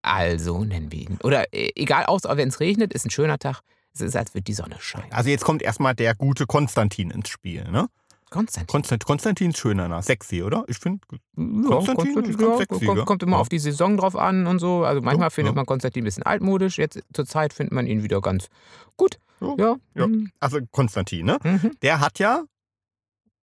[0.00, 1.18] Also nennen wir ihn.
[1.22, 3.60] Oder äh, egal, auch wenn es regnet, ist ein schöner Tag.
[3.92, 5.12] Es ist, als würde die Sonne scheinen.
[5.12, 7.64] Also jetzt kommt erstmal der gute Konstantin ins Spiel.
[7.70, 7.88] Ne?
[8.30, 8.66] Konstantin.
[8.72, 10.64] Konstant, Konstantin ist schöner, na, sexy, oder?
[10.68, 11.00] Ich finde.
[11.36, 13.40] Ja, Konstantin ist ganz sexy, kommt, immer Ja.
[13.40, 14.84] auf die Saison drauf an und so.
[14.84, 15.56] Also manchmal Ja, findet ja.
[15.56, 16.78] man Konstantin ein bisschen altmodisch.
[16.78, 18.48] Jetzt zur Zeit findet man ihn wieder ganz
[18.96, 19.18] gut.
[19.40, 19.76] Ja, Ja.
[19.94, 20.06] ja.
[20.06, 21.38] mhm, Also Konstantin, ne?
[21.42, 21.72] Mhm.
[21.82, 22.42] Der hat ja.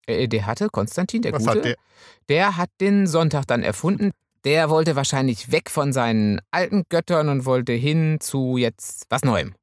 [0.07, 1.75] Äh, Der hatte, Konstantin, der was Gute, hat der?
[2.29, 4.11] der hat den Sonntag dann erfunden.
[4.43, 9.55] Der wollte wahrscheinlich weg von seinen alten Göttern und wollte hin zu jetzt was Neuem.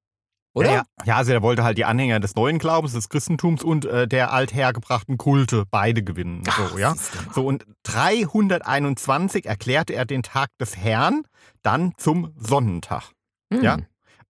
[0.54, 0.68] Oder?
[0.68, 0.84] Ja, ja.
[1.04, 4.32] ja, also der wollte halt die Anhänger des neuen Glaubens, des Christentums und äh, der
[4.32, 6.42] althergebrachten Kulte beide gewinnen.
[6.46, 6.94] Ach, so, ja.
[7.34, 11.22] So, und 321 erklärte er den Tag des Herrn
[11.62, 13.12] dann zum Sonnentag.
[13.52, 13.62] Hm.
[13.62, 13.78] ja.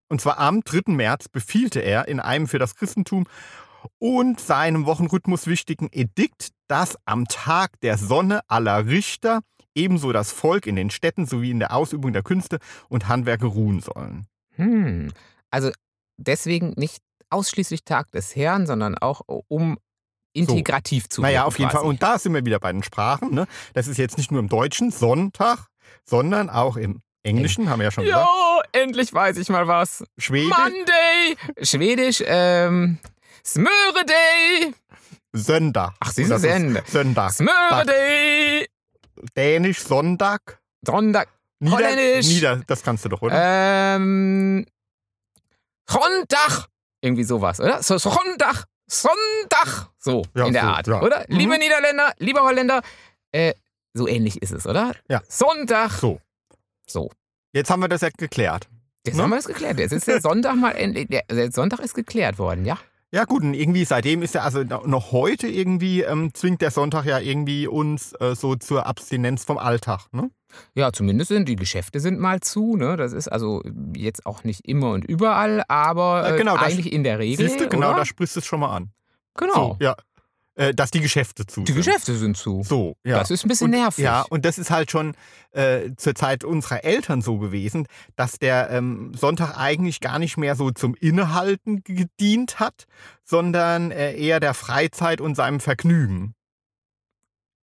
[0.09, 0.91] Und zwar am 3.
[0.91, 3.25] März befielte er in einem für das Christentum
[3.97, 9.39] und seinem Wochenrhythmus wichtigen Edikt, dass am Tag der Sonne aller Richter
[9.73, 13.79] ebenso das Volk in den Städten sowie in der Ausübung der Künste und Handwerke ruhen
[13.79, 14.27] sollen.
[14.55, 15.13] Hm.
[15.49, 15.71] Also
[16.21, 19.77] deswegen nicht ausschließlich Tag des Herrn, sondern auch um
[20.33, 21.81] integrativ zu Naja, auf jeden quasi.
[21.81, 21.89] Fall.
[21.89, 23.33] Und da sind wir wieder bei den Sprachen.
[23.33, 23.47] Ne?
[23.73, 25.67] Das ist jetzt nicht nur im Deutschen Sonntag,
[26.05, 28.27] sondern auch im Englischen, haben wir ja schon gesagt.
[28.27, 30.03] Ja, endlich weiß ich mal was.
[30.17, 31.37] Schwedisch, Monday!
[31.61, 32.97] Schwedisch, ähm,
[33.45, 34.73] Smöreday!
[35.33, 35.93] Sonntag.
[35.99, 36.83] Ach, siehst du, Das ist Sende.
[36.87, 37.31] Sonntag.
[37.31, 38.67] Smöreday!
[39.37, 40.59] Dänisch, Sonntag.
[40.85, 41.29] Sonntag.
[41.59, 42.27] Nieder, Holländisch.
[42.27, 43.35] Nieder, das kannst du doch, oder?
[43.95, 44.65] Ähm,
[45.91, 46.67] Sonntag!
[47.01, 47.81] Irgendwie sowas, oder?
[47.83, 48.65] So, Sonntag!
[48.89, 49.89] Sonntag!
[49.97, 51.01] So, Ja, in der so, Art, ja.
[51.01, 51.25] oder?
[51.27, 51.35] Mhm.
[51.37, 52.81] Liebe Niederländer, lieber Holländer,
[53.31, 53.53] äh,
[53.93, 54.93] so ähnlich ist es, oder?
[55.09, 55.21] Ja.
[55.27, 55.91] Sonntag!
[55.91, 56.19] So.
[56.87, 57.09] So.
[57.53, 58.67] Jetzt haben wir das ja geklärt.
[59.05, 59.23] Jetzt Ne?
[59.23, 59.79] haben wir das geklärt.
[59.79, 61.07] Jetzt ist der Sonntag mal endlich.
[61.09, 62.77] Der, der Sonntag ist geklärt worden, ja?
[63.13, 67.05] Ja gut, und irgendwie seitdem ist ja, also noch heute irgendwie ähm, zwingt der Sonntag
[67.05, 70.05] ja irgendwie uns äh, so zur Abstinenz vom Alltag.
[70.13, 70.29] Ne?
[70.75, 72.75] Ja, zumindest sind die Geschäfte sind mal zu.
[72.75, 72.97] Ne?
[72.97, 73.61] Das ist also
[73.95, 77.47] jetzt auch nicht immer und überall, aber Ja, äh, genau, eigentlich in der Regel.
[77.47, 77.97] Siehst du, genau, oder?
[77.99, 78.91] da sprichst du es schon mal an.
[79.37, 79.77] genau.
[79.79, 79.95] So, ja.
[80.55, 81.85] Äh, dass die Geschäfte zu Die sind.
[81.85, 82.61] Geschäfte sind zu.
[82.63, 83.17] So, ja.
[83.19, 84.03] Das ist ein bisschen und, nervig.
[84.03, 85.15] Ja, und das ist halt schon
[85.51, 87.87] äh, zur Zeit unserer Eltern so gewesen,
[88.17, 92.83] dass der ähm, Sonntag eigentlich gar nicht mehr so zum Innehalten gedient hat,
[93.23, 96.35] sondern äh, eher der Freizeit und seinem Vergnügen.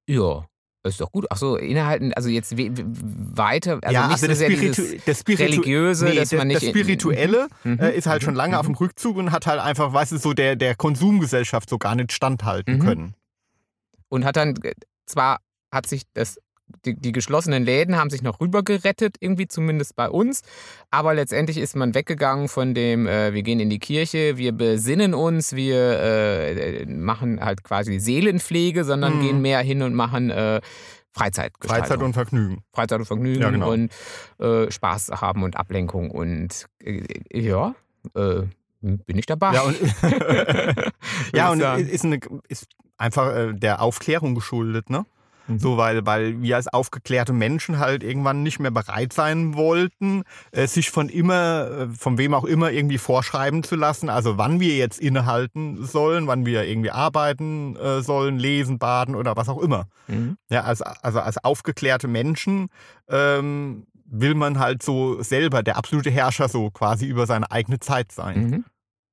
[0.08, 0.47] Ja,
[0.84, 1.26] ist doch gut.
[1.30, 2.84] Ach so, innehalten, also jetzt we- we-
[3.36, 6.38] weiter, also ja, nicht also so das, sehr Spiritu das, Spiritu religiöse, nee, dass das,
[6.38, 8.76] man nicht das Spirituelle Mhm, äh, ist halt mhm, schon lange auf dem mhm.
[8.78, 12.76] Rückzug und hat halt einfach, weißt du, so der, der Konsumgesellschaft so gar nicht standhalten
[12.76, 12.80] Mhm.
[12.80, 13.14] können.
[14.08, 14.72] und hat dann äh,
[15.06, 15.40] zwar
[15.72, 16.38] hat sich das
[16.84, 20.42] die, die geschlossenen Läden haben sich noch rüber gerettet, irgendwie zumindest bei uns.
[20.90, 25.14] Aber letztendlich ist man weggegangen von dem, äh, wir gehen in die Kirche, wir besinnen
[25.14, 29.20] uns, wir äh, machen halt quasi Seelenpflege, sondern Mhm.
[29.22, 30.60] gehen mehr hin und machen äh,
[31.12, 31.86] Freizeitgestaltung.
[31.86, 32.62] Freizeit und Vergnügen.
[32.72, 33.72] Freizeit und Vergnügen Ja, genau.
[33.72, 33.90] und
[34.38, 37.02] äh, Spaß haben und Ablenkung und äh,
[37.32, 37.74] ja,
[38.14, 38.42] äh,
[38.80, 39.54] bin ich dabei.
[39.54, 39.76] Ja, und,
[41.34, 45.04] ja, und ist, eine, ist einfach der Aufklärung geschuldet, ne?
[45.48, 45.58] Mhm.
[45.58, 50.66] So, weil, weil wir als aufgeklärte Menschen halt irgendwann nicht mehr bereit sein wollten, äh,
[50.66, 54.76] sich von immer, äh, von wem auch immer irgendwie vorschreiben zu lassen, also wann wir
[54.76, 59.86] jetzt innehalten sollen, wann wir irgendwie arbeiten äh, sollen, lesen, baden oder was auch immer.
[60.06, 60.36] Mhm.
[60.50, 62.68] Ja, als, also als aufgeklärte Menschen
[63.08, 68.12] ähm, will man halt so selber der absolute Herrscher so quasi über seine eigene Zeit
[68.12, 68.50] sein.
[68.50, 68.64] Mhm.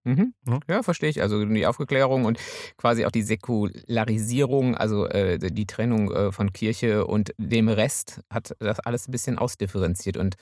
[0.06, 0.34] Mhm.
[0.46, 0.60] Ne?
[0.70, 1.22] Ja, verstehe ich.
[1.22, 2.39] Also die Aufklärung und
[2.78, 8.56] quasi auch die Säkularisierung, also äh, die Trennung äh, von Kirche und dem Rest hat
[8.60, 10.36] das alles ein bisschen ausdifferenziert und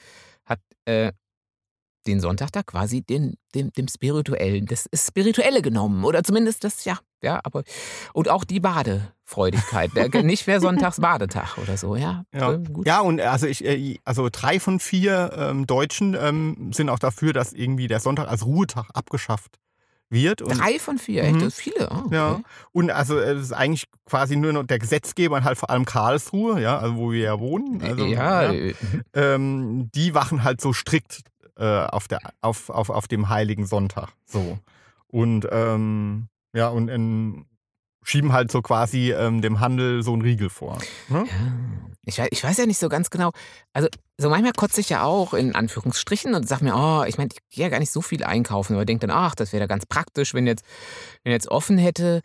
[0.45, 1.13] hat äh,
[2.07, 6.03] den Sonntag da quasi den, dem, dem Spirituellen, das Spirituelle genommen.
[6.03, 7.63] Oder zumindest das, ja, ja, aber
[8.13, 9.91] und auch die Badefreudigkeit.
[9.95, 12.25] Der- Nicht mehr Sonntags Badetag oder so, ja.
[12.33, 12.53] Ja.
[12.53, 12.85] Äh, gut.
[12.87, 17.33] Ja, und also ich, äh, also drei von vier ähm, Deutschen ähm, sind auch dafür,
[17.33, 19.59] dass irgendwie der Sonntag als Ruhetag abgeschafft
[20.09, 20.41] wird.
[20.43, 21.35] Und, Drei von vier, echt?
[21.35, 21.39] Mhm.
[21.39, 21.91] Das viele.
[21.91, 22.15] Ah, okay.
[22.15, 22.41] Ja.
[22.71, 25.85] Und also äh, es ist eigentlich quasi nur noch der Gesetzgeber und halt vor allem
[25.85, 27.81] Karlsruhe, ja, also wo wir ja wohnen.
[27.81, 28.53] Also, ja, ja.
[28.53, 28.73] äh,
[29.13, 31.21] ähm, die wachen halt so strikt
[31.57, 34.09] äh, auf, der, auf, auf, auf dem heiligen Sonntag.
[34.25, 34.59] So.
[35.07, 37.45] Und ähm, ja, und ähm,
[38.03, 40.77] schieben halt so quasi ähm, dem Handel so einen Riegel vor.
[41.09, 41.25] Ne?
[41.25, 41.35] Ja,
[42.05, 43.31] ich weiß, ich weiß ja nicht so ganz genau.
[43.71, 43.87] Also,
[44.17, 47.39] so manchmal kotze ich ja auch in Anführungsstrichen und sag mir, oh, ich meine, ich
[47.55, 49.85] gehe ja gar nicht so viel einkaufen, aber denke dann, ach, das wäre ja ganz
[49.85, 50.65] praktisch, wenn jetzt,
[51.23, 52.21] wenn jetzt offen hätte.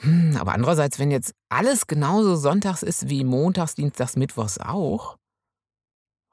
[0.00, 5.16] Hm, aber andererseits, wenn jetzt alles genauso sonntags ist wie montags, dienstags, mittwochs auch,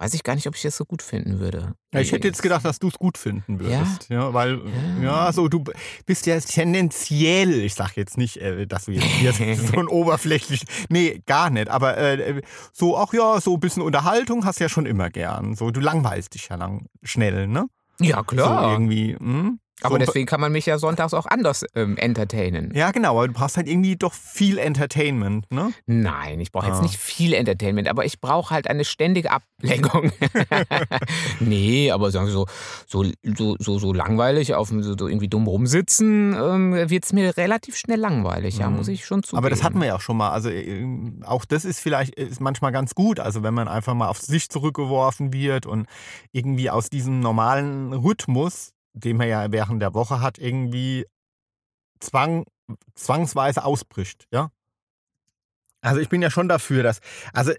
[0.02, 1.76] weiß ich gar nicht, ob ich das so gut finden würde.
[1.94, 4.10] Ja, ich hätte jetzt gedacht, dass du es gut finden würdest.
[4.10, 4.60] Ja, weil,
[4.98, 5.04] Ja.
[5.28, 5.64] ja, so du
[6.08, 10.64] bist ja tendenziell, ich sag jetzt nicht, äh, dass du jetzt hier so ein oberflächlich,
[10.90, 12.42] nee, gar nicht, aber äh,
[12.74, 15.56] so, ach ja, so ein bisschen Unterhaltung hast du ja schon immer gern.
[15.56, 17.68] So, du langweilst dich ja lang, schnell, ne?
[18.00, 18.72] Ja, So klar.
[18.72, 19.60] irgendwie, hm?
[19.84, 22.74] Aber so, deswegen kann man mich ja sonntags auch anders ähm, entertainen.
[22.76, 25.74] Ja, genau, aber du brauchst halt irgendwie doch viel Entertainment, ne?
[25.86, 26.84] Nein, ich brauche jetzt Ah.
[26.84, 30.12] nicht viel Entertainment, aber ich brauche halt eine ständige Ablenkung.
[31.40, 32.46] nee, aber sagen Sie so,
[32.88, 33.04] so,
[33.36, 37.76] so, so, so langweilig auf so, so irgendwie dumm rumsitzen, ähm, wird es mir relativ
[37.76, 38.78] schnell langweilig, ja, Mhm.
[38.78, 39.38] muss ich schon zugeben.
[39.40, 40.30] Aber das hatten wir ja auch schon mal.
[40.32, 40.86] Also äh,
[41.26, 43.20] auch das ist vielleicht ist manchmal ganz gut.
[43.20, 45.88] Also wenn man einfach mal auf sich zurückgeworfen wird und
[46.32, 51.06] irgendwie aus diesem normalen Rhythmus, den man ja während der Woche hat, irgendwie
[52.00, 52.46] zwang,
[52.96, 54.28] zwangsweise ausbricht.
[54.32, 54.52] Ja.
[55.82, 57.00] Also ich bin ja schon dafür, dass
[57.34, 57.54] also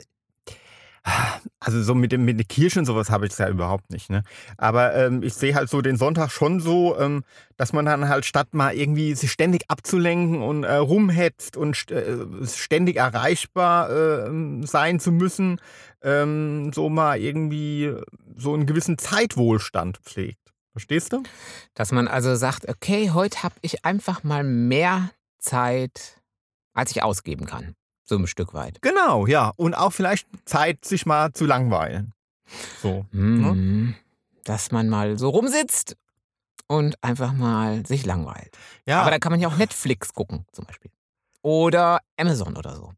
[1.58, 4.08] also so mit dem mit der Kirche und sowas habe ich es ja überhaupt nicht.
[4.08, 4.22] Ne?
[4.56, 7.24] Aber ähm, ich sehe halt so den Sonntag schon so, ähm,
[7.56, 11.90] dass man dann halt statt mal irgendwie sich ständig abzulenken und äh, rumhetzt und st
[11.90, 15.60] äh, ständig erreichbar äh, sein zu müssen,
[16.02, 17.92] ähm, so mal irgendwie
[18.36, 20.41] so einen gewissen Zeitwohlstand pflegt.
[20.72, 21.22] Verstehst du?
[21.74, 26.20] Dass man also sagt, okay, heute habe ich einfach mal mehr Zeit,
[26.72, 27.74] als ich ausgeben kann.
[28.04, 28.80] So ein Stück weit.
[28.82, 29.52] Genau, ja.
[29.56, 32.14] Und auch vielleicht Zeit, sich mal zu langweilen.
[32.82, 33.06] So.
[33.12, 33.94] Mhm.
[34.44, 35.96] Dass man mal so rumsitzt
[36.66, 38.56] und einfach mal sich langweilt.
[38.86, 40.90] Ja, Aber da kann man ja auch Netflix gucken, zum Beispiel.
[41.42, 42.92] Oder Amazon oder so.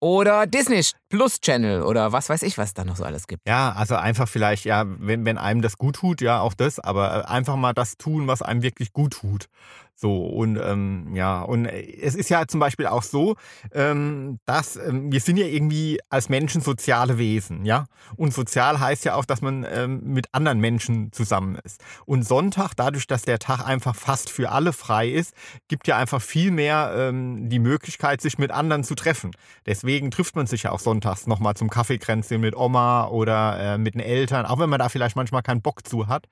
[0.00, 3.46] Oder Disney Plus Channel oder was weiß ich, was da noch so alles gibt.
[3.46, 7.24] Ja, also einfach vielleicht, ja, wenn, wenn einem das gut tut, ja, auch das, aber
[7.24, 9.48] äh, einfach mal das tun, was einem wirklich gut tut.
[9.94, 13.36] So, und ähm, ja, und es ist ja zum Beispiel auch so,
[13.72, 17.86] ähm, dass ähm, wir sind ja irgendwie als Menschen soziale Wesen, ja.
[18.16, 21.80] Und sozial heißt ja auch, dass man ähm, mit anderen Menschen zusammen ist.
[22.04, 25.34] Und Sonntag, dadurch, dass der Tag einfach fast für alle frei ist,
[25.68, 29.30] gibt ja einfach viel mehr ähm, die Möglichkeit, sich mit anderen zu treffen.
[29.66, 33.94] Deswegen trifft man sich ja auch sonntags nochmal zum Kaffeekränzchen mit Oma oder äh, mit
[33.94, 36.26] den Eltern, auch wenn man da vielleicht manchmal keinen Bock zu hat.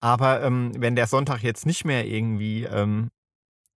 [0.00, 3.08] Aber ähm, wenn der Sonntag jetzt nicht mehr irgendwie ähm,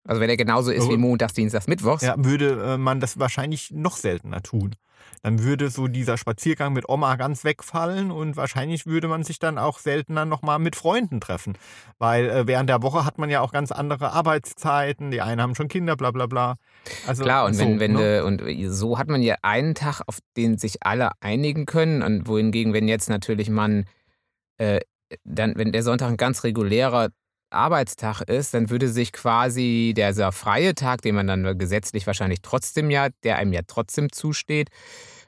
[0.08, 2.04] Also wenn er genauso ist wie Montags, Dienstags, Mittwochs.
[2.04, 4.76] ja, würde äh, man das wahrscheinlich noch seltener tun.
[5.22, 9.58] Dann würde so dieser Spaziergang mit Oma ganz wegfallen und wahrscheinlich würde man sich dann
[9.58, 11.58] auch seltener nochmal mit Freunden treffen.
[11.98, 15.56] Weil äh, während der Woche hat man ja auch ganz andere Arbeitszeiten, die einen haben
[15.56, 16.56] schon Kinder, bla bla bla.
[17.08, 18.24] Also, Klar, und so, wenn, wenn ne?
[18.24, 22.02] und so hat man ja einen Tag, auf den sich alle einigen können.
[22.02, 23.86] Und wohingegen, wenn jetzt natürlich man
[24.58, 24.80] äh,
[25.24, 27.10] dann, wenn der Sonntag ein ganz regulärer
[27.52, 32.90] Arbeitstag ist, dann würde sich quasi dieser freie Tag, den man dann gesetzlich wahrscheinlich trotzdem
[32.90, 34.70] ja, der einem ja trotzdem zusteht,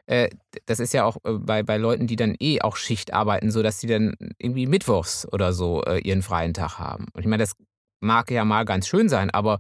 [0.06, 0.30] äh,
[0.66, 3.64] das ist ja auch äh, bei, bei Leuten, die dann eh auch Schicht arbeiten, so
[3.64, 7.08] dass sie dann irgendwie mittwochs oder so äh, ihren freien Tag haben.
[7.14, 7.54] Und ich meine, das
[8.02, 9.60] mag ja mal ganz schön sein, aber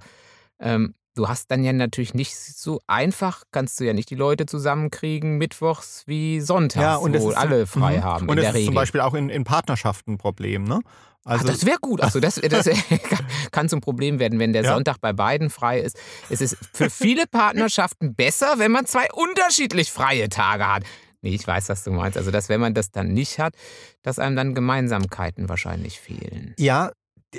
[0.59, 4.45] ähm, du hast dann ja natürlich nicht so einfach, kannst du ja nicht die Leute
[4.45, 8.03] zusammenkriegen, mittwochs wie sonntags, ja, und wo alle frei mhm.
[8.03, 8.75] haben Und in das der ist zum Regel.
[8.75, 10.79] Beispiel auch in, in Partnerschaften ein Problem, ne?
[11.23, 12.01] Also, Ach, das wäre gut.
[12.01, 12.67] Also das, das
[13.51, 14.73] kann zum Problem werden, wenn der Ja.
[14.73, 15.95] Sonntag bei beiden frei ist.
[16.31, 20.83] Es ist für viele Partnerschaften besser, wenn man zwei unterschiedlich freie Tage hat.
[21.21, 22.17] Nee, ich weiß, was du meinst.
[22.17, 23.53] Also, dass wenn man das dann nicht hat,
[24.01, 26.55] dass einem dann Gemeinsamkeiten wahrscheinlich fehlen.
[26.57, 26.91] Ja,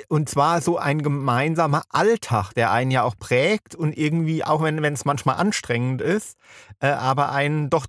[0.09, 4.83] und zwar so ein gemeinsamer Alltag, der einen ja auch prägt und irgendwie, auch wenn
[4.83, 6.37] es manchmal anstrengend ist,
[6.79, 7.85] äh, aber einen doch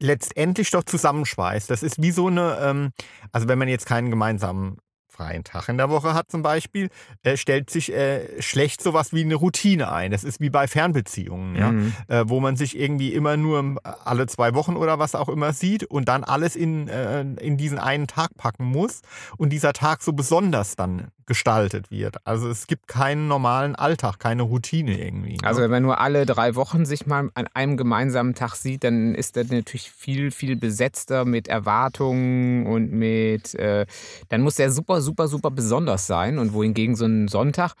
[0.00, 1.70] letztendlich doch zusammenschweißt.
[1.70, 2.90] Das ist wie so eine, ähm,
[3.32, 6.90] also wenn man jetzt keinen gemeinsamen freien Tag in der Woche hat zum Beispiel,
[7.24, 10.12] äh, stellt sich äh, schlecht sowas wie eine Routine ein.
[10.12, 11.92] Das ist wie bei Fernbeziehungen, ja Mhm.
[12.06, 15.84] äh, wo man sich irgendwie immer nur alle zwei Wochen oder was auch immer sieht
[15.84, 19.00] und dann alles in, äh, in diesen einen Tag packen muss
[19.36, 22.16] und dieser Tag so besonders dann gestaltet wird.
[22.24, 25.34] Also es gibt keinen normalen Alltag, keine Routine irgendwie.
[25.34, 25.44] ne?
[25.44, 29.14] Also wenn man nur alle drei Wochen sich mal an einem gemeinsamen Tag sieht, dann
[29.14, 33.86] ist das natürlich viel, viel besetzter mit Erwartungen und mit, äh,
[34.30, 36.38] dann muss der super, super, super besonders sein.
[36.38, 37.74] Und wohingegen so ein Sonntag,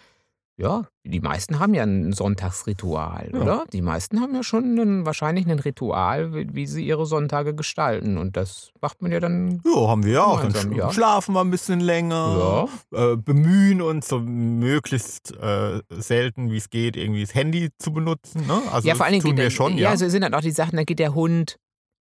[0.58, 3.40] ja, die meisten haben ja ein Sonntagsritual, Ja.
[3.40, 3.64] oder?
[3.72, 8.18] Die meisten haben ja schon einen, wahrscheinlich ein Ritual, wie, wie sie ihre Sonntage gestalten.
[8.18, 10.44] Und das macht man ja dann, ja, haben wir auch.
[10.44, 10.92] Dann ja.
[10.92, 13.12] schlafen wir ein bisschen länger, ja.
[13.12, 18.44] äh, bemühen uns so möglichst äh, selten, wie es geht, irgendwie das Handy zu benutzen.
[18.46, 18.60] Ne?
[18.72, 19.90] Also ja, vor allen Dingen tun wir schon, ja, ja.
[19.90, 21.56] also sind dann auch die Sachen, da geht der Hund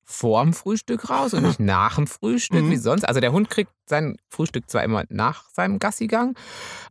[0.10, 2.72] vorm Frühstück raus und nicht nach dem Frühstück Mhm.
[2.72, 3.04] wie sonst.
[3.04, 6.36] Also der Hund kriegt sein Frühstück zwar immer nach seinem Gassigang,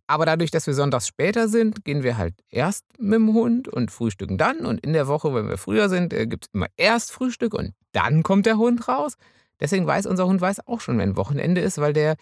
[0.07, 3.90] aber dadurch, dass wir sonntags später sind, gehen wir halt erst mit dem Hund und
[3.90, 4.66] frühstücken dann.
[4.66, 8.22] Und in der Woche, wenn wir früher sind, gibt es immer erst Frühstück und dann
[8.22, 9.16] kommt der Hund raus.
[9.61, 12.16] Deswegen weiß unser Hund weiß auch schon, wenn Wochenende ist, weil der,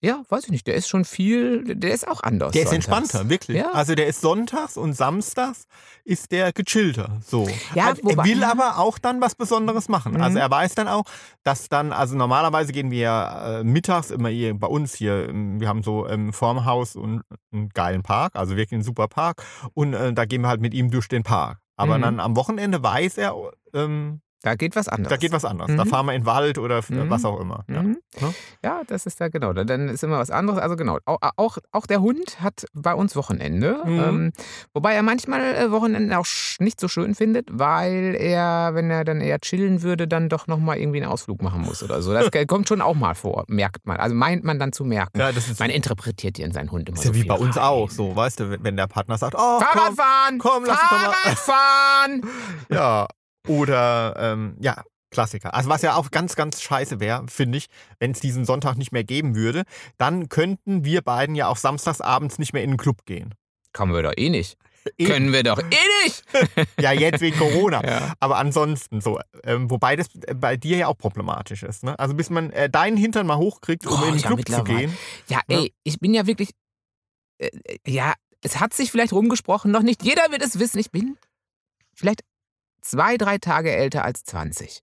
[0.00, 2.52] ja, weiß ich nicht, der ist schon viel, der ist auch anders.
[2.52, 2.88] Der ist sonntags.
[2.88, 3.56] entspannter, wirklich.
[3.58, 3.72] Ja.
[3.72, 5.64] Also der ist sonntags und samstags
[6.04, 7.18] ist der gechillter.
[7.26, 7.48] So.
[7.74, 10.12] Ja, Also er will aber auch dann was Besonderes machen.
[10.14, 10.20] Mhm.
[10.20, 11.02] Also er weiß dann auch,
[11.42, 15.68] dass dann, also normalerweise gehen wir äh, mittags immer hier bei uns hier, ähm, wir
[15.68, 19.42] haben so ähm, vorm Haus und einen geilen Park, also wirklich einen super Park.
[19.74, 21.58] Und äh, da gehen wir halt mit ihm durch den Park.
[21.76, 22.02] Aber Mhm.
[22.02, 23.34] dann am Wochenende weiß er,
[23.74, 25.10] ähm, Da geht was anderes.
[25.10, 25.74] da geht was anderes.
[25.76, 25.88] Da Mhm.
[25.88, 27.10] fahren wir in den Wald oder Mhm.
[27.10, 27.64] was auch immer.
[27.68, 27.82] Ja.
[27.82, 27.98] Mhm.
[28.64, 29.52] Ja, das ist da genau.
[29.52, 30.60] Da- Dann ist immer was anderes.
[30.60, 33.82] Also genau, auch, auch, auch der Hund hat bei uns Wochenende.
[33.84, 34.00] Mhm.
[34.00, 34.32] Ähm,
[34.74, 36.26] wobei er manchmal äh, Wochenenden auch
[36.60, 40.78] nicht so schön findet, weil er, wenn er dann eher chillen würde, dann doch nochmal
[40.78, 42.12] irgendwie einen Ausflug machen muss oder so.
[42.12, 43.96] Das kommt schon auch mal vor, merkt man.
[43.98, 45.18] Also meint man dann zu merken.
[45.18, 47.28] Ja, das ist, Man interpretiert ja in seinen Hund immer ist ja so wie viel
[47.28, 47.64] bei uns rein.
[47.64, 50.38] auch so, weißt du, wenn- der Partner sagt, oh, komm, Fahrradfahren!
[50.38, 52.22] komm, lass uns doch mal- Fahrradfahren!
[52.70, 53.06] Ja,
[53.46, 55.54] oder ähm, ja, Klassiker.
[55.54, 57.66] Also was ja auch ganz, ganz scheiße wäre, finde ich,
[57.98, 59.62] wenn es diesen Sonntag nicht mehr geben würde,
[59.96, 63.34] dann könnten wir beiden ja auch samstagsabends nicht mehr in den Club gehen.
[63.72, 64.56] Kommen wir doch eh nicht.
[64.96, 65.10] Eben.
[65.10, 66.24] Können wir doch eh nicht!
[66.80, 67.82] Ja, jetzt wegen Corona.
[67.86, 68.12] Ja.
[68.20, 69.18] Aber ansonsten so.
[69.44, 71.84] Ähm, wobei das bei dir ja auch problematisch ist.
[71.84, 71.98] Ne?
[71.98, 74.96] Also bis man äh, deinen Hintern mal hochkriegt, um Oh, in den Club zu gehen.
[75.28, 75.58] Ja, Ja.
[75.58, 76.50] ey, ich bin ja wirklich.
[77.38, 77.50] Äh,
[77.86, 80.78] ja, es hat sich vielleicht rumgesprochen, noch nicht jeder wird es wissen.
[80.78, 81.16] Ich bin
[81.94, 82.22] vielleicht
[82.88, 84.80] zwei, drei Tage älter als 20.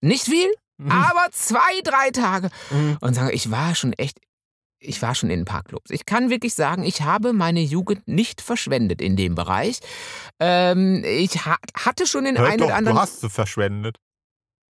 [0.00, 0.92] Nicht viel, Mhm.
[0.92, 2.50] aber zwei, drei Tage.
[2.70, 2.98] Mhm.
[3.00, 4.18] Und sage, ich war schon echt.
[4.80, 5.90] Ich war schon in den Parkclubs.
[5.90, 9.80] Ich kann wirklich sagen, ich habe meine Jugend nicht verschwendet in dem Bereich.
[10.38, 12.94] Ähm, ich ha hatte schon den einen doch, oder anderen.
[12.96, 13.96] du hast sie verschwendet.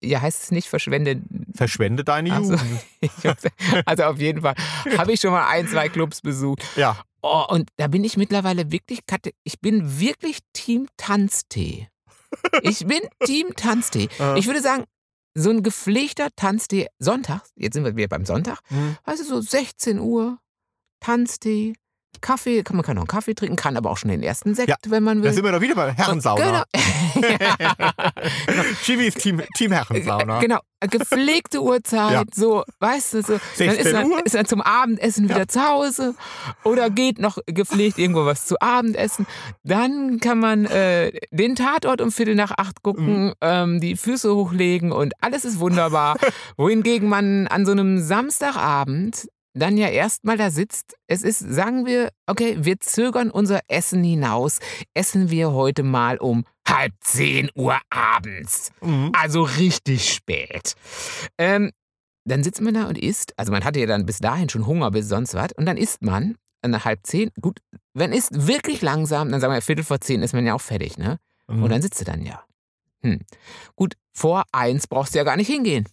[0.01, 1.21] ja, heißt es nicht verschwende.
[1.53, 2.53] Verschwende deine Ach so.
[2.53, 2.81] Jugend.
[3.85, 4.55] Also auf jeden Fall
[4.97, 6.63] habe ich schon mal ein, zwei Clubs besucht.
[6.77, 7.01] Ja.
[7.21, 8.99] Oh, und da bin ich mittlerweile wirklich,
[9.43, 11.89] ich bin wirklich Team Tanztee.
[12.61, 14.09] Ich bin Team Tanztee.
[14.35, 14.83] Ich würde sagen,
[15.35, 18.97] so ein gepflegter Tanztee sonntags, jetzt sind wir wieder beim Sonntag, Hm.
[19.03, 20.39] also so 16 Uhr,
[20.99, 21.73] Tanztee,
[22.19, 24.69] Kaffee, kann man kann auch einen Kaffee trinken, kann aber auch schon den ersten Sekt,
[24.69, 25.29] Ja, wenn man will.
[25.29, 26.65] Da sind wir doch wieder bei Herrensauna.
[26.73, 27.27] Genau.
[27.39, 27.93] ja.
[28.83, 30.39] Chibi ist Team, Team Herrensauna.
[30.39, 32.23] Genau, gepflegte Uhrzeit, Ja.
[32.33, 33.33] so, weißt du, so.
[33.33, 34.25] Dann 16 ist man, Uhr.
[34.25, 36.15] ist man zum Abendessen wieder zu Hause
[36.63, 39.27] oder geht noch gepflegt irgendwo was zu Abendessen.
[39.63, 43.33] Dann kann man äh, den Tatort um Viertel nach acht gucken, Mhm.
[43.41, 46.17] ähm, die Füße hochlegen und alles ist wunderbar.
[46.57, 50.95] Wohingegen man an so einem Samstagabend dann ja erstmal da sitzt.
[51.07, 54.59] Es ist, sagen wir, okay, wir zögern unser Essen hinaus.
[54.93, 58.71] Essen wir heute mal um halb zehn Uhr abends.
[58.81, 59.11] Mhm.
[59.13, 60.73] Also richtig spät.
[61.37, 61.71] Ähm,
[62.25, 63.33] dann sitzt man da und isst.
[63.37, 65.53] Also man hatte ja dann bis dahin schon Hunger bis sonst was.
[65.53, 67.31] Und dann isst man an halb zehn.
[67.41, 67.59] Gut,
[67.93, 70.97] wenn isst wirklich langsam, dann sagen wir Viertel vor zehn ist man ja auch fertig,
[70.97, 71.19] ne?
[71.47, 71.63] Mhm.
[71.63, 72.43] Und dann sitzt du dann ja.
[73.01, 73.19] Hm.
[73.75, 75.87] Gut, vor eins brauchst du ja gar nicht hingehen.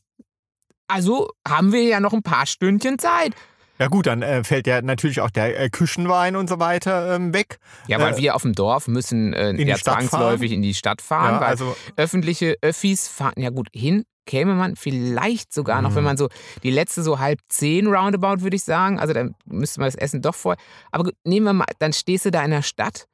[0.89, 3.35] Also haben wir ja noch ein paar Stündchen Zeit.
[3.79, 7.35] Ja gut, dann äh, fällt ja natürlich auch der äh, Küchenwein und so weiter ähm,
[7.35, 7.59] weg.
[7.89, 11.35] Ja, weil Äh, wir auf dem Dorf müssen äh, ja zwangsläufig in die Stadt fahren,
[11.35, 14.05] Ja, weil also öffentliche Öffis fahren ja gut hin.
[14.27, 15.97] Käme man vielleicht sogar noch, Mhm.
[15.97, 16.29] wenn man so
[16.63, 18.99] die letzte so halb zehn roundabout, würde ich sagen.
[18.99, 20.57] Also dann müsste man das Essen doch vor.
[20.93, 23.07] Aber gut, nehmen wir mal, dann stehst du da in der Stadt.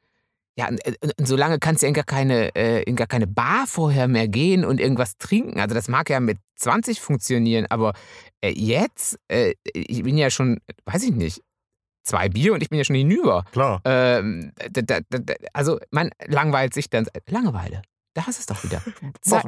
[0.56, 3.26] Ja, und, äh, und so lange kannst du in gar, keine, äh, in gar keine
[3.26, 5.60] Bar vorher mehr gehen und irgendwas trinken.
[5.60, 7.94] Also das mag ja mit 20 funktionieren, aber
[8.40, 11.42] äh, jetzt, äh, ich bin ja schon, weiß ich nicht,
[12.02, 13.44] zwei Bier und ich bin ja schon hinüber.
[13.52, 13.80] klar.
[13.84, 17.06] Ähm, da, da, da, also man langweilt sich dann.
[17.26, 17.82] Langeweile.
[18.14, 18.82] Da hast du es doch wieder.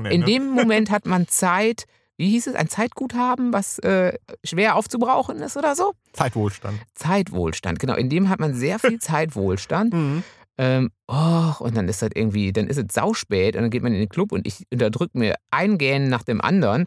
[0.11, 1.87] In dem Moment hat man Zeit,
[2.17, 5.95] wie hieß es, ein Zeitguthaben, was äh, schwer aufzubrauchen ist oder so?
[6.13, 6.79] Zeitwohlstand.
[6.95, 7.95] Zeitwohlstand, genau.
[7.97, 9.93] In dem hat man sehr viel Zeitwohlstand.
[9.93, 10.23] Mhm.
[10.59, 13.93] Ähm, och, und dann ist das irgendwie, dann ist es sauspät und dann geht man
[13.93, 16.87] in den Club und ich unterdrück mir ein Gähnen nach dem anderen.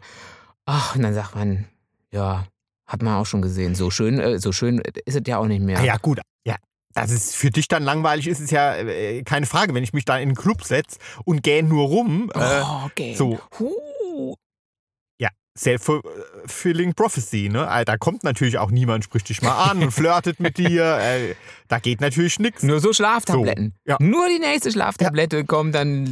[0.66, 1.66] Ach, und dann sagt man,
[2.12, 2.46] ja,
[2.86, 3.74] hat man auch schon gesehen.
[3.74, 5.78] So schön, äh, so schön ist es ja auch nicht mehr.
[5.78, 5.84] Ja.
[5.84, 6.20] ja, gut.
[6.44, 6.56] Ja.
[6.94, 9.74] Dass es für dich dann langweilig ist, ist ja äh, keine Frage.
[9.74, 13.14] Wenn ich mich da in den Club setze und gähn nur rum, äh, oh, okay.
[13.14, 13.38] so.
[13.58, 14.36] Huh.
[15.56, 17.66] Self-fulfilling prophecy, ne?
[17.70, 20.98] Äh, Da kommt natürlich auch niemand, spricht dich mal an und flirtet mit dir.
[21.06, 21.34] Äh,
[21.68, 22.62] da geht natürlich nichts.
[22.62, 23.74] Nur so Schlaftabletten.
[23.84, 23.96] So, ja.
[24.00, 26.06] Nur die nächste Schlaftablette kommt, dann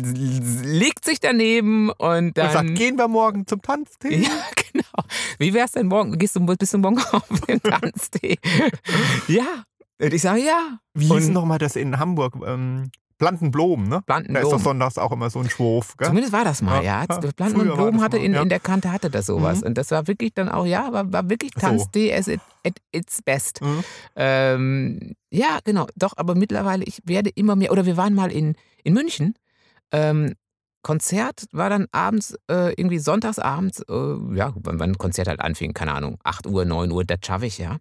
[0.64, 2.74] legt sich daneben und Und sagt, dann.
[2.74, 4.16] gehen wir morgen zum Tanztee?
[4.22, 4.30] ja,
[4.72, 4.84] genau.
[5.38, 6.16] Wie wär's denn morgen?
[6.18, 8.36] Gehst du, bist du morgen auf den Tanztee?
[9.28, 9.64] ja.
[10.00, 10.78] Und ich sage ja.
[10.94, 12.34] Wie hieß nochmal das in Hamburg?
[12.46, 14.02] Ähm, Blandenblom, ne?
[14.06, 16.08] Da ist doch sonntags auch immer so ein Schwurf, gell?
[16.08, 17.04] Zumindest war das mal, ja.
[17.04, 18.42] Ja, das hatte mal, in, ja.
[18.42, 19.60] in der Kante hatte das sowas.
[19.60, 19.68] Mhm.
[19.68, 21.60] Und das war wirklich dann auch, ja, war, war wirklich So.
[21.60, 23.60] Tanztee as it, at its best.
[23.62, 23.84] Mhm.
[24.16, 25.86] Ähm, ja, genau.
[25.96, 29.34] Doch, aber mittlerweile, ich werde immer mehr, oder wir waren mal in, in München.
[29.92, 30.34] Ähm,
[30.84, 35.74] Konzert war dann abends, äh, irgendwie sonntagsabends, äh, ja, wann wann ein Konzert halt anfing,
[35.74, 37.72] keine Ahnung, 8 Uhr, 9 Uhr, das schaffe ich ja.
[37.72, 37.78] Und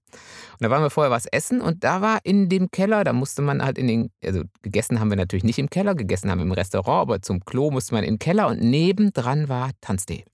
[0.61, 3.63] da waren wir vorher was essen und da war in dem Keller, da musste man
[3.63, 6.51] halt in den, also gegessen haben wir natürlich nicht im Keller, gegessen haben wir im
[6.53, 10.25] Restaurant, aber zum Klo musste man in den Keller und nebendran war Tanztee.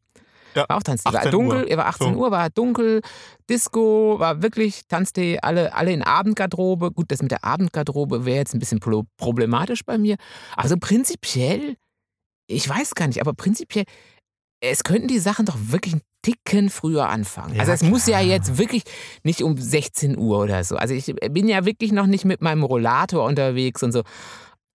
[0.56, 1.12] Ja, War auch Tanztee.
[1.14, 1.78] War 18 dunkel, Uhr.
[1.78, 2.20] war 18 So.
[2.20, 3.02] Uhr, war dunkel,
[3.50, 6.92] Disco, war wirklich Tanztee, alle, alle in Abendgarderobe.
[6.92, 10.16] Gut, das mit der Abendgarderobe wäre jetzt ein bisschen pro- problematisch bei mir.
[10.56, 11.76] Also prinzipiell,
[12.50, 13.86] ich weiß gar nicht, aber prinzipiell,
[14.62, 17.56] es könnten die Sachen doch wirklich einen Ticken früher anfangen.
[17.56, 18.30] Ja, also es muss ja klar.
[18.30, 18.84] jetzt wirklich
[19.24, 20.76] nicht um 16 Uhr oder so.
[20.76, 24.04] Also ich bin ja wirklich noch nicht mit meinem Rollator unterwegs und so.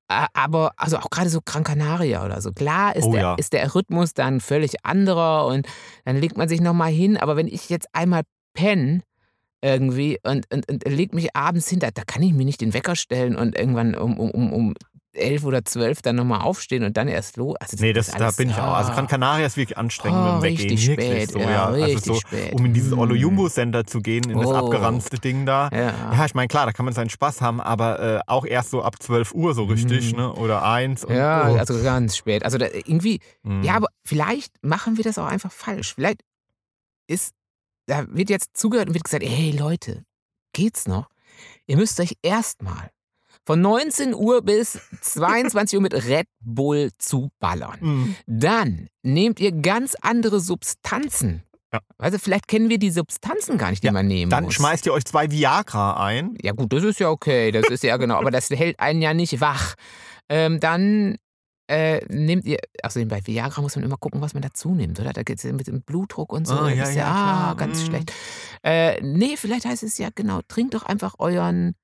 [0.08, 2.52] Aber also auch gerade so Gran Canaria oder so.
[2.52, 3.34] Klar ist, Oh der, ja.
[3.34, 5.66] ist der Rhythmus dann völlig anderer und
[6.04, 7.16] dann legt man sich nochmal hin.
[7.16, 8.22] Aber wenn ich jetzt einmal
[8.54, 9.02] penne
[9.62, 12.74] irgendwie und, und, und leg mich abends hin, da, da kann ich mir nicht den
[12.74, 14.74] Wecker stellen und irgendwann um, um, um, um
[15.14, 17.56] elf oder zwölf dann nochmal aufstehen und dann erst los.
[17.60, 18.74] Also Nee, das, da bin ich auch.
[18.74, 18.94] Also ah.
[18.94, 20.70] Gran Canaria ist wirklich anstrengend Oh, mit dem Weggehen.
[20.70, 21.64] richtig Wirklich spät, so, ja, ja.
[21.66, 22.52] Also richtig so, spät.
[22.52, 22.98] um in dieses Mm.
[22.98, 24.54] Ollo Jumbo Center zu gehen, in das Oh.
[24.54, 25.68] abgeranzte Ding da.
[25.72, 26.12] Ja.
[26.12, 28.82] Ja, ich meine, klar, da kann man seinen Spaß haben, aber äh, auch erst so
[28.82, 30.18] ab 12 Uhr so richtig, Mhm.
[30.18, 30.32] ne?
[30.34, 31.04] Oder eins.
[31.04, 31.56] Und, Ja, oh.
[31.56, 32.44] also ganz spät.
[32.44, 33.62] Also da, irgendwie, Mhm.
[33.62, 35.94] ja, aber vielleicht machen wir das auch einfach falsch.
[35.94, 36.20] Vielleicht
[37.06, 37.32] ist,
[37.86, 40.04] da wird jetzt zugehört und wird gesagt, hey Leute,
[40.52, 41.08] geht's noch?
[41.66, 42.90] Ihr müsst euch erstmal
[43.46, 47.78] von 19 Uhr bis 22 Uhr mit Red Bull zuballern.
[47.80, 48.16] Mhm.
[48.26, 51.42] Dann nehmt ihr ganz andere Substanzen.
[51.72, 51.80] Ja.
[51.98, 54.54] Also vielleicht kennen wir die Substanzen gar nicht, die Ja, man nehmen Dann muss.
[54.54, 56.36] schmeißt ihr euch zwei Viagra ein.
[56.40, 59.12] Ja gut, das ist ja okay, das ist ja genau, aber das hält einen ja
[59.12, 59.74] nicht wach.
[60.28, 61.16] Ähm, dann
[61.66, 65.12] äh, nehmt ihr, achso, bei Viagra muss man immer gucken, was man dazu nimmt, oder?
[65.12, 66.54] Da geht es mit dem Blutdruck und so.
[66.54, 67.86] Das ja, ist ja, ah, ganz Mm.
[67.86, 68.12] schlecht.
[68.62, 71.74] Äh, nee, vielleicht heißt es ja genau, trinkt doch einfach euren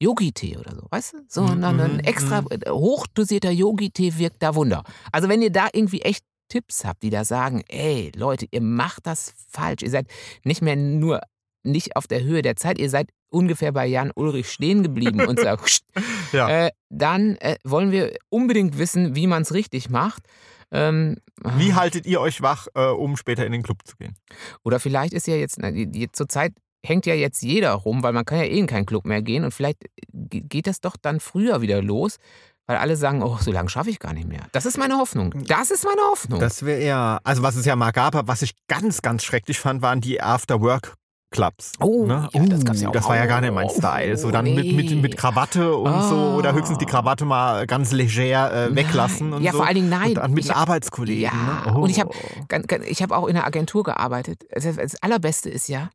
[0.00, 1.18] Yogi-Tee oder so, weißt du?
[1.28, 4.82] So Mhm, ein, ein mhm, extra äh, hochdosierter Yogi-Tee wirkt da Wunder.
[5.12, 9.06] Also wenn ihr da irgendwie echt Tipps habt, die da sagen, ey Leute, ihr macht
[9.06, 9.82] das falsch.
[9.82, 10.06] Ihr seid
[10.44, 11.20] nicht mehr nur
[11.62, 15.40] nicht auf der Höhe der Zeit, ihr seid ungefähr bei Jan Ulrich stehen geblieben und
[15.40, 15.80] sagt,
[16.32, 16.66] Ja.
[16.66, 20.22] äh, dann äh, wollen wir unbedingt wissen, wie man es richtig macht.
[20.70, 21.16] Ähm,
[21.56, 24.16] Wie haltet ihr euch wach, äh, um später in den Club zu gehen?
[24.64, 26.52] oder vielleicht ist ja jetzt, na, die, die, zur Zeit
[26.84, 29.44] hängt ja jetzt jeder rum, weil man kann ja eh in keinen Club mehr gehen
[29.44, 32.18] und vielleicht ge- geht das doch dann früher wieder los,
[32.66, 34.42] weil alle sagen, oh, so lange schaffe ich gar nicht mehr.
[34.52, 35.34] Das ist meine Hoffnung.
[35.46, 36.40] Das ist meine Hoffnung.
[36.40, 39.82] Das wäre eher, also was es ja mal gab, was ich ganz, ganz schrecklich fand,
[39.82, 41.72] waren die After-Work-Clubs.
[41.80, 42.28] Oh, ne?
[42.32, 42.92] ja, das gab's ja auch.
[42.92, 44.16] Das war ja gar nicht mein Oh, Style.
[44.16, 44.94] So dann mit, mit, nee.
[44.94, 46.36] mit Krawatte und so Ah.
[46.36, 49.38] oder höchstens die Krawatte mal ganz leger äh, weglassen Nein.
[49.38, 49.58] und ja, so.
[49.58, 50.08] vor allen Dingen nein.
[50.08, 51.22] Und dann mit Ich hab- Arbeitskollegen.
[51.22, 51.78] Ja, ne?
[51.78, 52.80] und ich hab- Oh.
[52.86, 54.44] Ich habe auch in einer Agentur gearbeitet.
[54.50, 55.90] Das, das Allerbeste ist ja,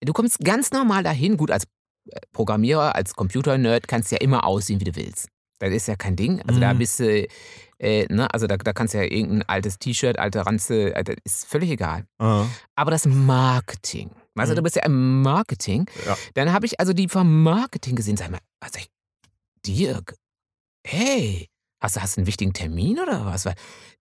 [0.00, 1.36] du kommst ganz normal dahin.
[1.36, 1.64] Gut, als
[2.10, 5.28] äh, Programmierer, als Computer-Nerd kannst du ja immer aussehen, wie du willst.
[5.60, 6.40] Das ist ja kein Ding.
[6.46, 6.78] Also da Mhm.
[6.78, 7.26] bist du,
[7.80, 11.16] äh, ne, also da, da kannst du ja irgendein altes T-Shirt, alte Ranze, äh, das
[11.24, 12.04] ist völlig egal.
[12.18, 12.46] Ah.
[12.76, 14.56] Aber das Marketing, also Mhm.
[14.56, 16.16] du bist ja im Marketing, Ja.
[16.34, 18.16] dann habe ich also die vom Marketing gesehen.
[18.16, 18.88] Sag mal, also ich,
[19.66, 20.14] Dirk,
[20.86, 21.48] hey,
[21.82, 23.44] hast du hast einen wichtigen Termin oder was?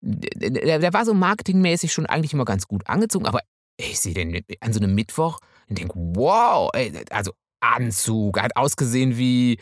[0.02, 3.39] Der, der war so marketingmäßig schon eigentlich immer ganz gut angezogen, aber
[3.78, 5.39] ich sehe den an so einem Mittwoch
[5.70, 9.59] und denke, wow, ey, also Anzug, er hat ausgesehen wie,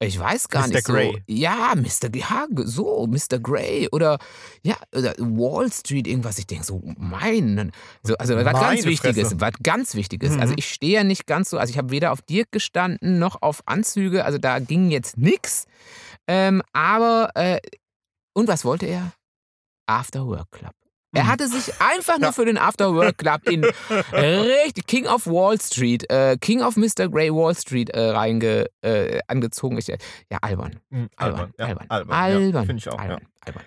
[0.00, 0.74] ich weiß gar Mr.
[0.74, 0.92] nicht so.
[0.92, 1.22] Grey.
[1.26, 2.14] Ja, Mr.
[2.14, 3.40] Ja, so, Mr.
[3.40, 4.18] Grey oder
[4.62, 6.38] ja, oder Wall Street, irgendwas.
[6.38, 7.72] Ich denke so, mein,
[8.04, 10.34] so, also was Meine ganz Wichtiges, was ganz Wichtiges.
[10.34, 10.40] Mhm.
[10.40, 13.42] Also ich stehe ja nicht ganz so, also ich habe weder auf Dirk gestanden noch
[13.42, 15.66] auf Anzüge, also da ging jetzt nix.
[16.28, 17.58] Ähm, aber äh,
[18.34, 19.12] und was wollte er?
[19.86, 20.77] After Work Club.
[21.14, 21.28] Er Mhm.
[21.28, 23.64] hatte sich einfach nur für den After Work Club in
[24.12, 27.08] richtig King of Wall Street, äh, King of Mr.
[27.08, 29.78] Grey Wall Street äh, reinge, äh, angezogen.
[29.78, 29.96] Ich, ja,
[30.42, 30.78] albern.
[30.90, 31.54] Mhm, Albern.
[31.58, 31.86] ja, albern.
[31.88, 32.52] albern, Albern.
[32.52, 32.98] Ja, Finde ich auch.
[32.98, 33.20] albern.
[33.22, 33.26] Ja.
[33.46, 33.62] albern.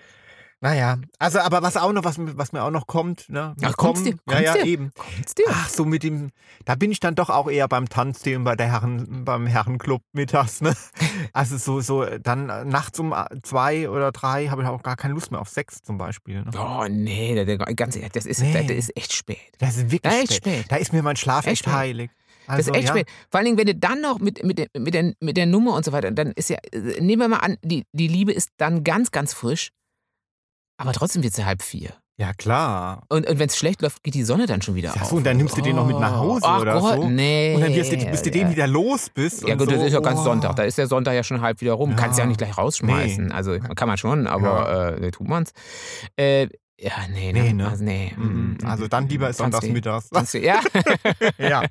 [0.62, 3.54] Naja, also aber was auch noch, was, mir- was mir auch noch kommt, ne?
[3.62, 4.14] Ach, kommt's dir?
[4.30, 4.92] ja, ja, eben.
[4.96, 5.44] Kommt's dir?
[5.48, 6.30] Ach, so mit dem,
[6.64, 10.60] da bin ich dann doch auch eher beim Tanzthemen bei der Herren, beim Herrenclub mittags,
[10.60, 10.72] ne?
[11.32, 15.14] Also so, so, dann nachts um äh, zwei oder drei habe ich auch gar keine
[15.14, 16.42] Lust mehr auf Sex zum Beispiel.
[16.44, 16.50] Ne?
[16.56, 18.52] Oh nee, der, der, ganz ehrlich, das ist, Nee.
[18.52, 19.38] das, das ist echt spät.
[19.58, 20.54] Das ist wirklich Das ist echt spät.
[20.60, 20.66] spät.
[20.72, 22.10] Da ist mir mein Schlaf Echt echt heilig.
[22.46, 22.94] Das Also, ist echt ja.
[22.94, 23.08] spät.
[23.30, 25.74] Vor allen Dingen, wenn du dann noch mit, mit, der, mit, der, mit der Nummer
[25.74, 28.50] und so weiter, dann ist ja, äh, nehmen wir mal an, die, die Liebe ist
[28.58, 29.70] dann ganz, ganz frisch,
[30.82, 31.90] aber trotzdem wird sie halb vier.
[32.18, 33.04] Ja, klar.
[33.08, 35.08] Und, und wenn es schlecht läuft, geht die Sonne dann schon wieder Ja, auf.
[35.08, 37.08] so, und dann nimmst du den noch mit nach Hause Ach oder Gott, so.
[37.08, 37.54] Nee.
[37.54, 38.50] Und dann wirst du, bis du den ja.
[38.50, 39.46] wieder los bist.
[39.48, 39.74] Ja gut, so.
[39.76, 40.24] das ist ja ganz Oh.
[40.24, 40.54] Sonntag.
[40.56, 41.90] Da ist der Sonntag ja schon halb wieder rum.
[41.90, 41.96] Ja.
[41.96, 43.32] Kannst ja nicht gleich rausschmeißen.
[43.32, 45.52] Also kann man schon, aber äh, tut man's.
[46.16, 47.42] Äh, ja, nee, ne?
[47.42, 47.68] Nee, ne?
[47.68, 48.12] Also, nee.
[48.64, 50.10] Also dann lieber ist sonntags mittags.
[50.34, 50.60] Ja.
[51.38, 51.64] ja.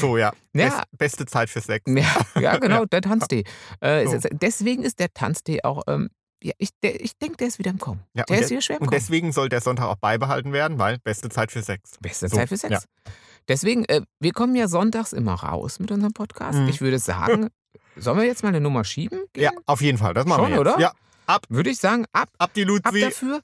[0.00, 0.32] So, ja.
[0.56, 0.66] Ja.
[0.68, 1.84] Best, beste Zeit für Sex.
[1.88, 3.42] ja, ja, genau, der Tanztee.
[3.80, 4.14] Äh, So.
[4.14, 6.10] es Deswegen ist der Tanztee auch, ähm,
[6.44, 8.00] ja, ich, der- ich denke, der ist wieder im Kommen.
[8.14, 9.00] Ja, der ist wieder schwer im Und Kommen.
[9.00, 11.92] deswegen soll der Sonntag auch beibehalten werden, weil beste Zeit für Sex.
[12.00, 12.72] Beste so, Zeit für Sex.
[12.72, 13.12] ja.
[13.48, 16.58] Deswegen, äh, wir kommen ja sonntags immer raus mit unserem Podcast.
[16.58, 16.68] Mhm.
[16.68, 17.48] Ich würde sagen,
[17.96, 19.20] sollen wir jetzt mal eine Nummer schieben?
[19.36, 20.14] Ja, auf jeden Fall.
[20.14, 20.74] Das machen Schon, wir jetzt.
[20.76, 20.80] oder?
[20.80, 23.00] Ja, Würde ich sagen, ab, ab die ab Luzi.
[23.00, 23.40] dafür.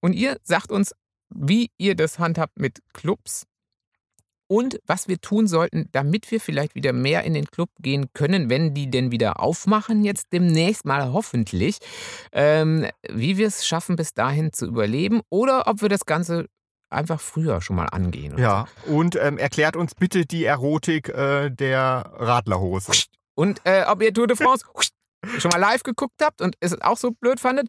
[0.00, 0.92] Und ihr sagt uns,
[1.34, 3.44] wie ihr das handhabt mit Clubs
[4.48, 8.50] und was wir tun sollten, damit wir vielleicht wieder mehr in den Club gehen können,
[8.50, 11.78] wenn die denn wieder aufmachen, jetzt demnächst mal hoffentlich.
[12.32, 16.46] Ähm, wie wir es schaffen, bis dahin zu überleben oder ob wir das Ganze
[16.90, 18.38] einfach früher schon mal angehen.
[18.38, 22.92] Ja, und ähm, erklärt uns bitte die Erotik äh, der Radlerhose.
[22.92, 23.02] so.
[23.34, 24.64] Und äh, ob ihr Tour de France
[25.38, 27.68] schon mal live geguckt habt und es auch so blöd fandet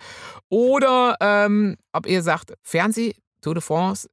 [0.49, 4.07] oder ähm, ob ihr sagt, Fernseh, Tour de France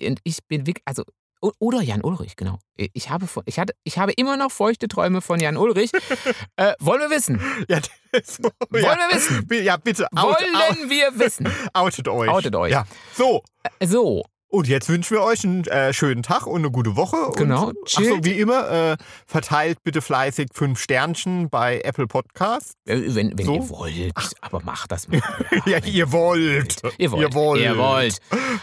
[0.00, 1.04] und ich bin wirklich, also
[1.40, 2.58] oder Jan Ulrich, genau.
[2.76, 5.90] Ich habe, ich, hatte, ich habe immer noch feuchte Träume von Jan Ulrich.
[6.56, 7.40] äh, wollen wir wissen?
[7.68, 7.80] Ja,
[8.24, 8.96] so, Wollen ja.
[8.96, 9.64] wir wissen?
[9.64, 11.48] Ja, bitte, out, Wollen out, wir wissen?
[11.74, 12.28] outet euch.
[12.28, 12.72] Outet euch.
[12.72, 13.42] Ja, so.
[13.84, 17.16] So, Und jetzt wünschen wir euch einen äh, schönen Tag und eine gute Woche.
[17.36, 22.74] Genau, Und, ach so, wie immer, äh, verteilt bitte fleißig fünf Sternchen bei Apple Podcasts.
[22.86, 23.54] äh, wenn, wenn So?
[23.56, 25.20] ihr wollt, aber macht das mal.
[25.66, 26.80] Ja, ihr wollt.
[26.98, 27.22] Ihr wollt.
[27.22, 27.60] Ihr wollt.
[27.62, 28.18] Ihr wollt.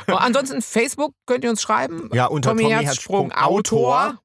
[0.08, 2.10] Und ansonsten, Facebook könnt ihr uns schreiben.
[2.14, 4.20] Ja, unter Tommy, Tommy Herzsprung, Herzsprung Autor.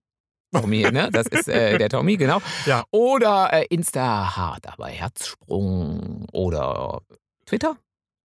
[0.53, 1.11] Tommy, ne?
[1.13, 2.41] Das ist äh, der Tommy, genau.
[2.67, 2.85] Ja.
[2.93, 6.25] Oder äh, Insta hart, aber Herzsprung.
[6.33, 7.01] Oder
[7.47, 7.77] Twitter.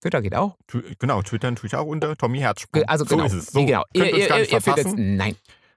[0.02, 0.56] Twitter geht auch.
[0.66, 2.82] Tu- Genau, twittern tue ich auch unter Tommy Herzsprung.
[2.84, 3.28] Also genau.
[3.28, 3.52] So ist es.
[3.52, 3.84] So, genau.
[3.94, 5.16] Könnt Ihr, uns ihr, gar ihr, nicht ihr findet verpassen.
[5.16, 5.36] Nein.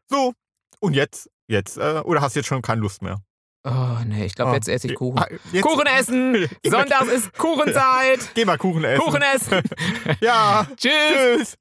[0.09, 0.33] So,
[0.79, 3.21] und jetzt, jetzt, äh, oder hast du jetzt schon keine Lust mehr?
[3.67, 5.17] Oh, nee, ich glaube, jetzt esse ich Kuchen.
[5.17, 6.47] Ah, jetzt- Kuchen essen!
[6.65, 8.19] Sonntags ist Kuchenzeit!
[8.35, 9.01] Geh mal Kuchen essen.
[9.03, 9.61] Kuchen essen!
[10.21, 10.67] Ja.
[10.77, 10.91] Tschüss!
[11.37, 11.57] Tschüss.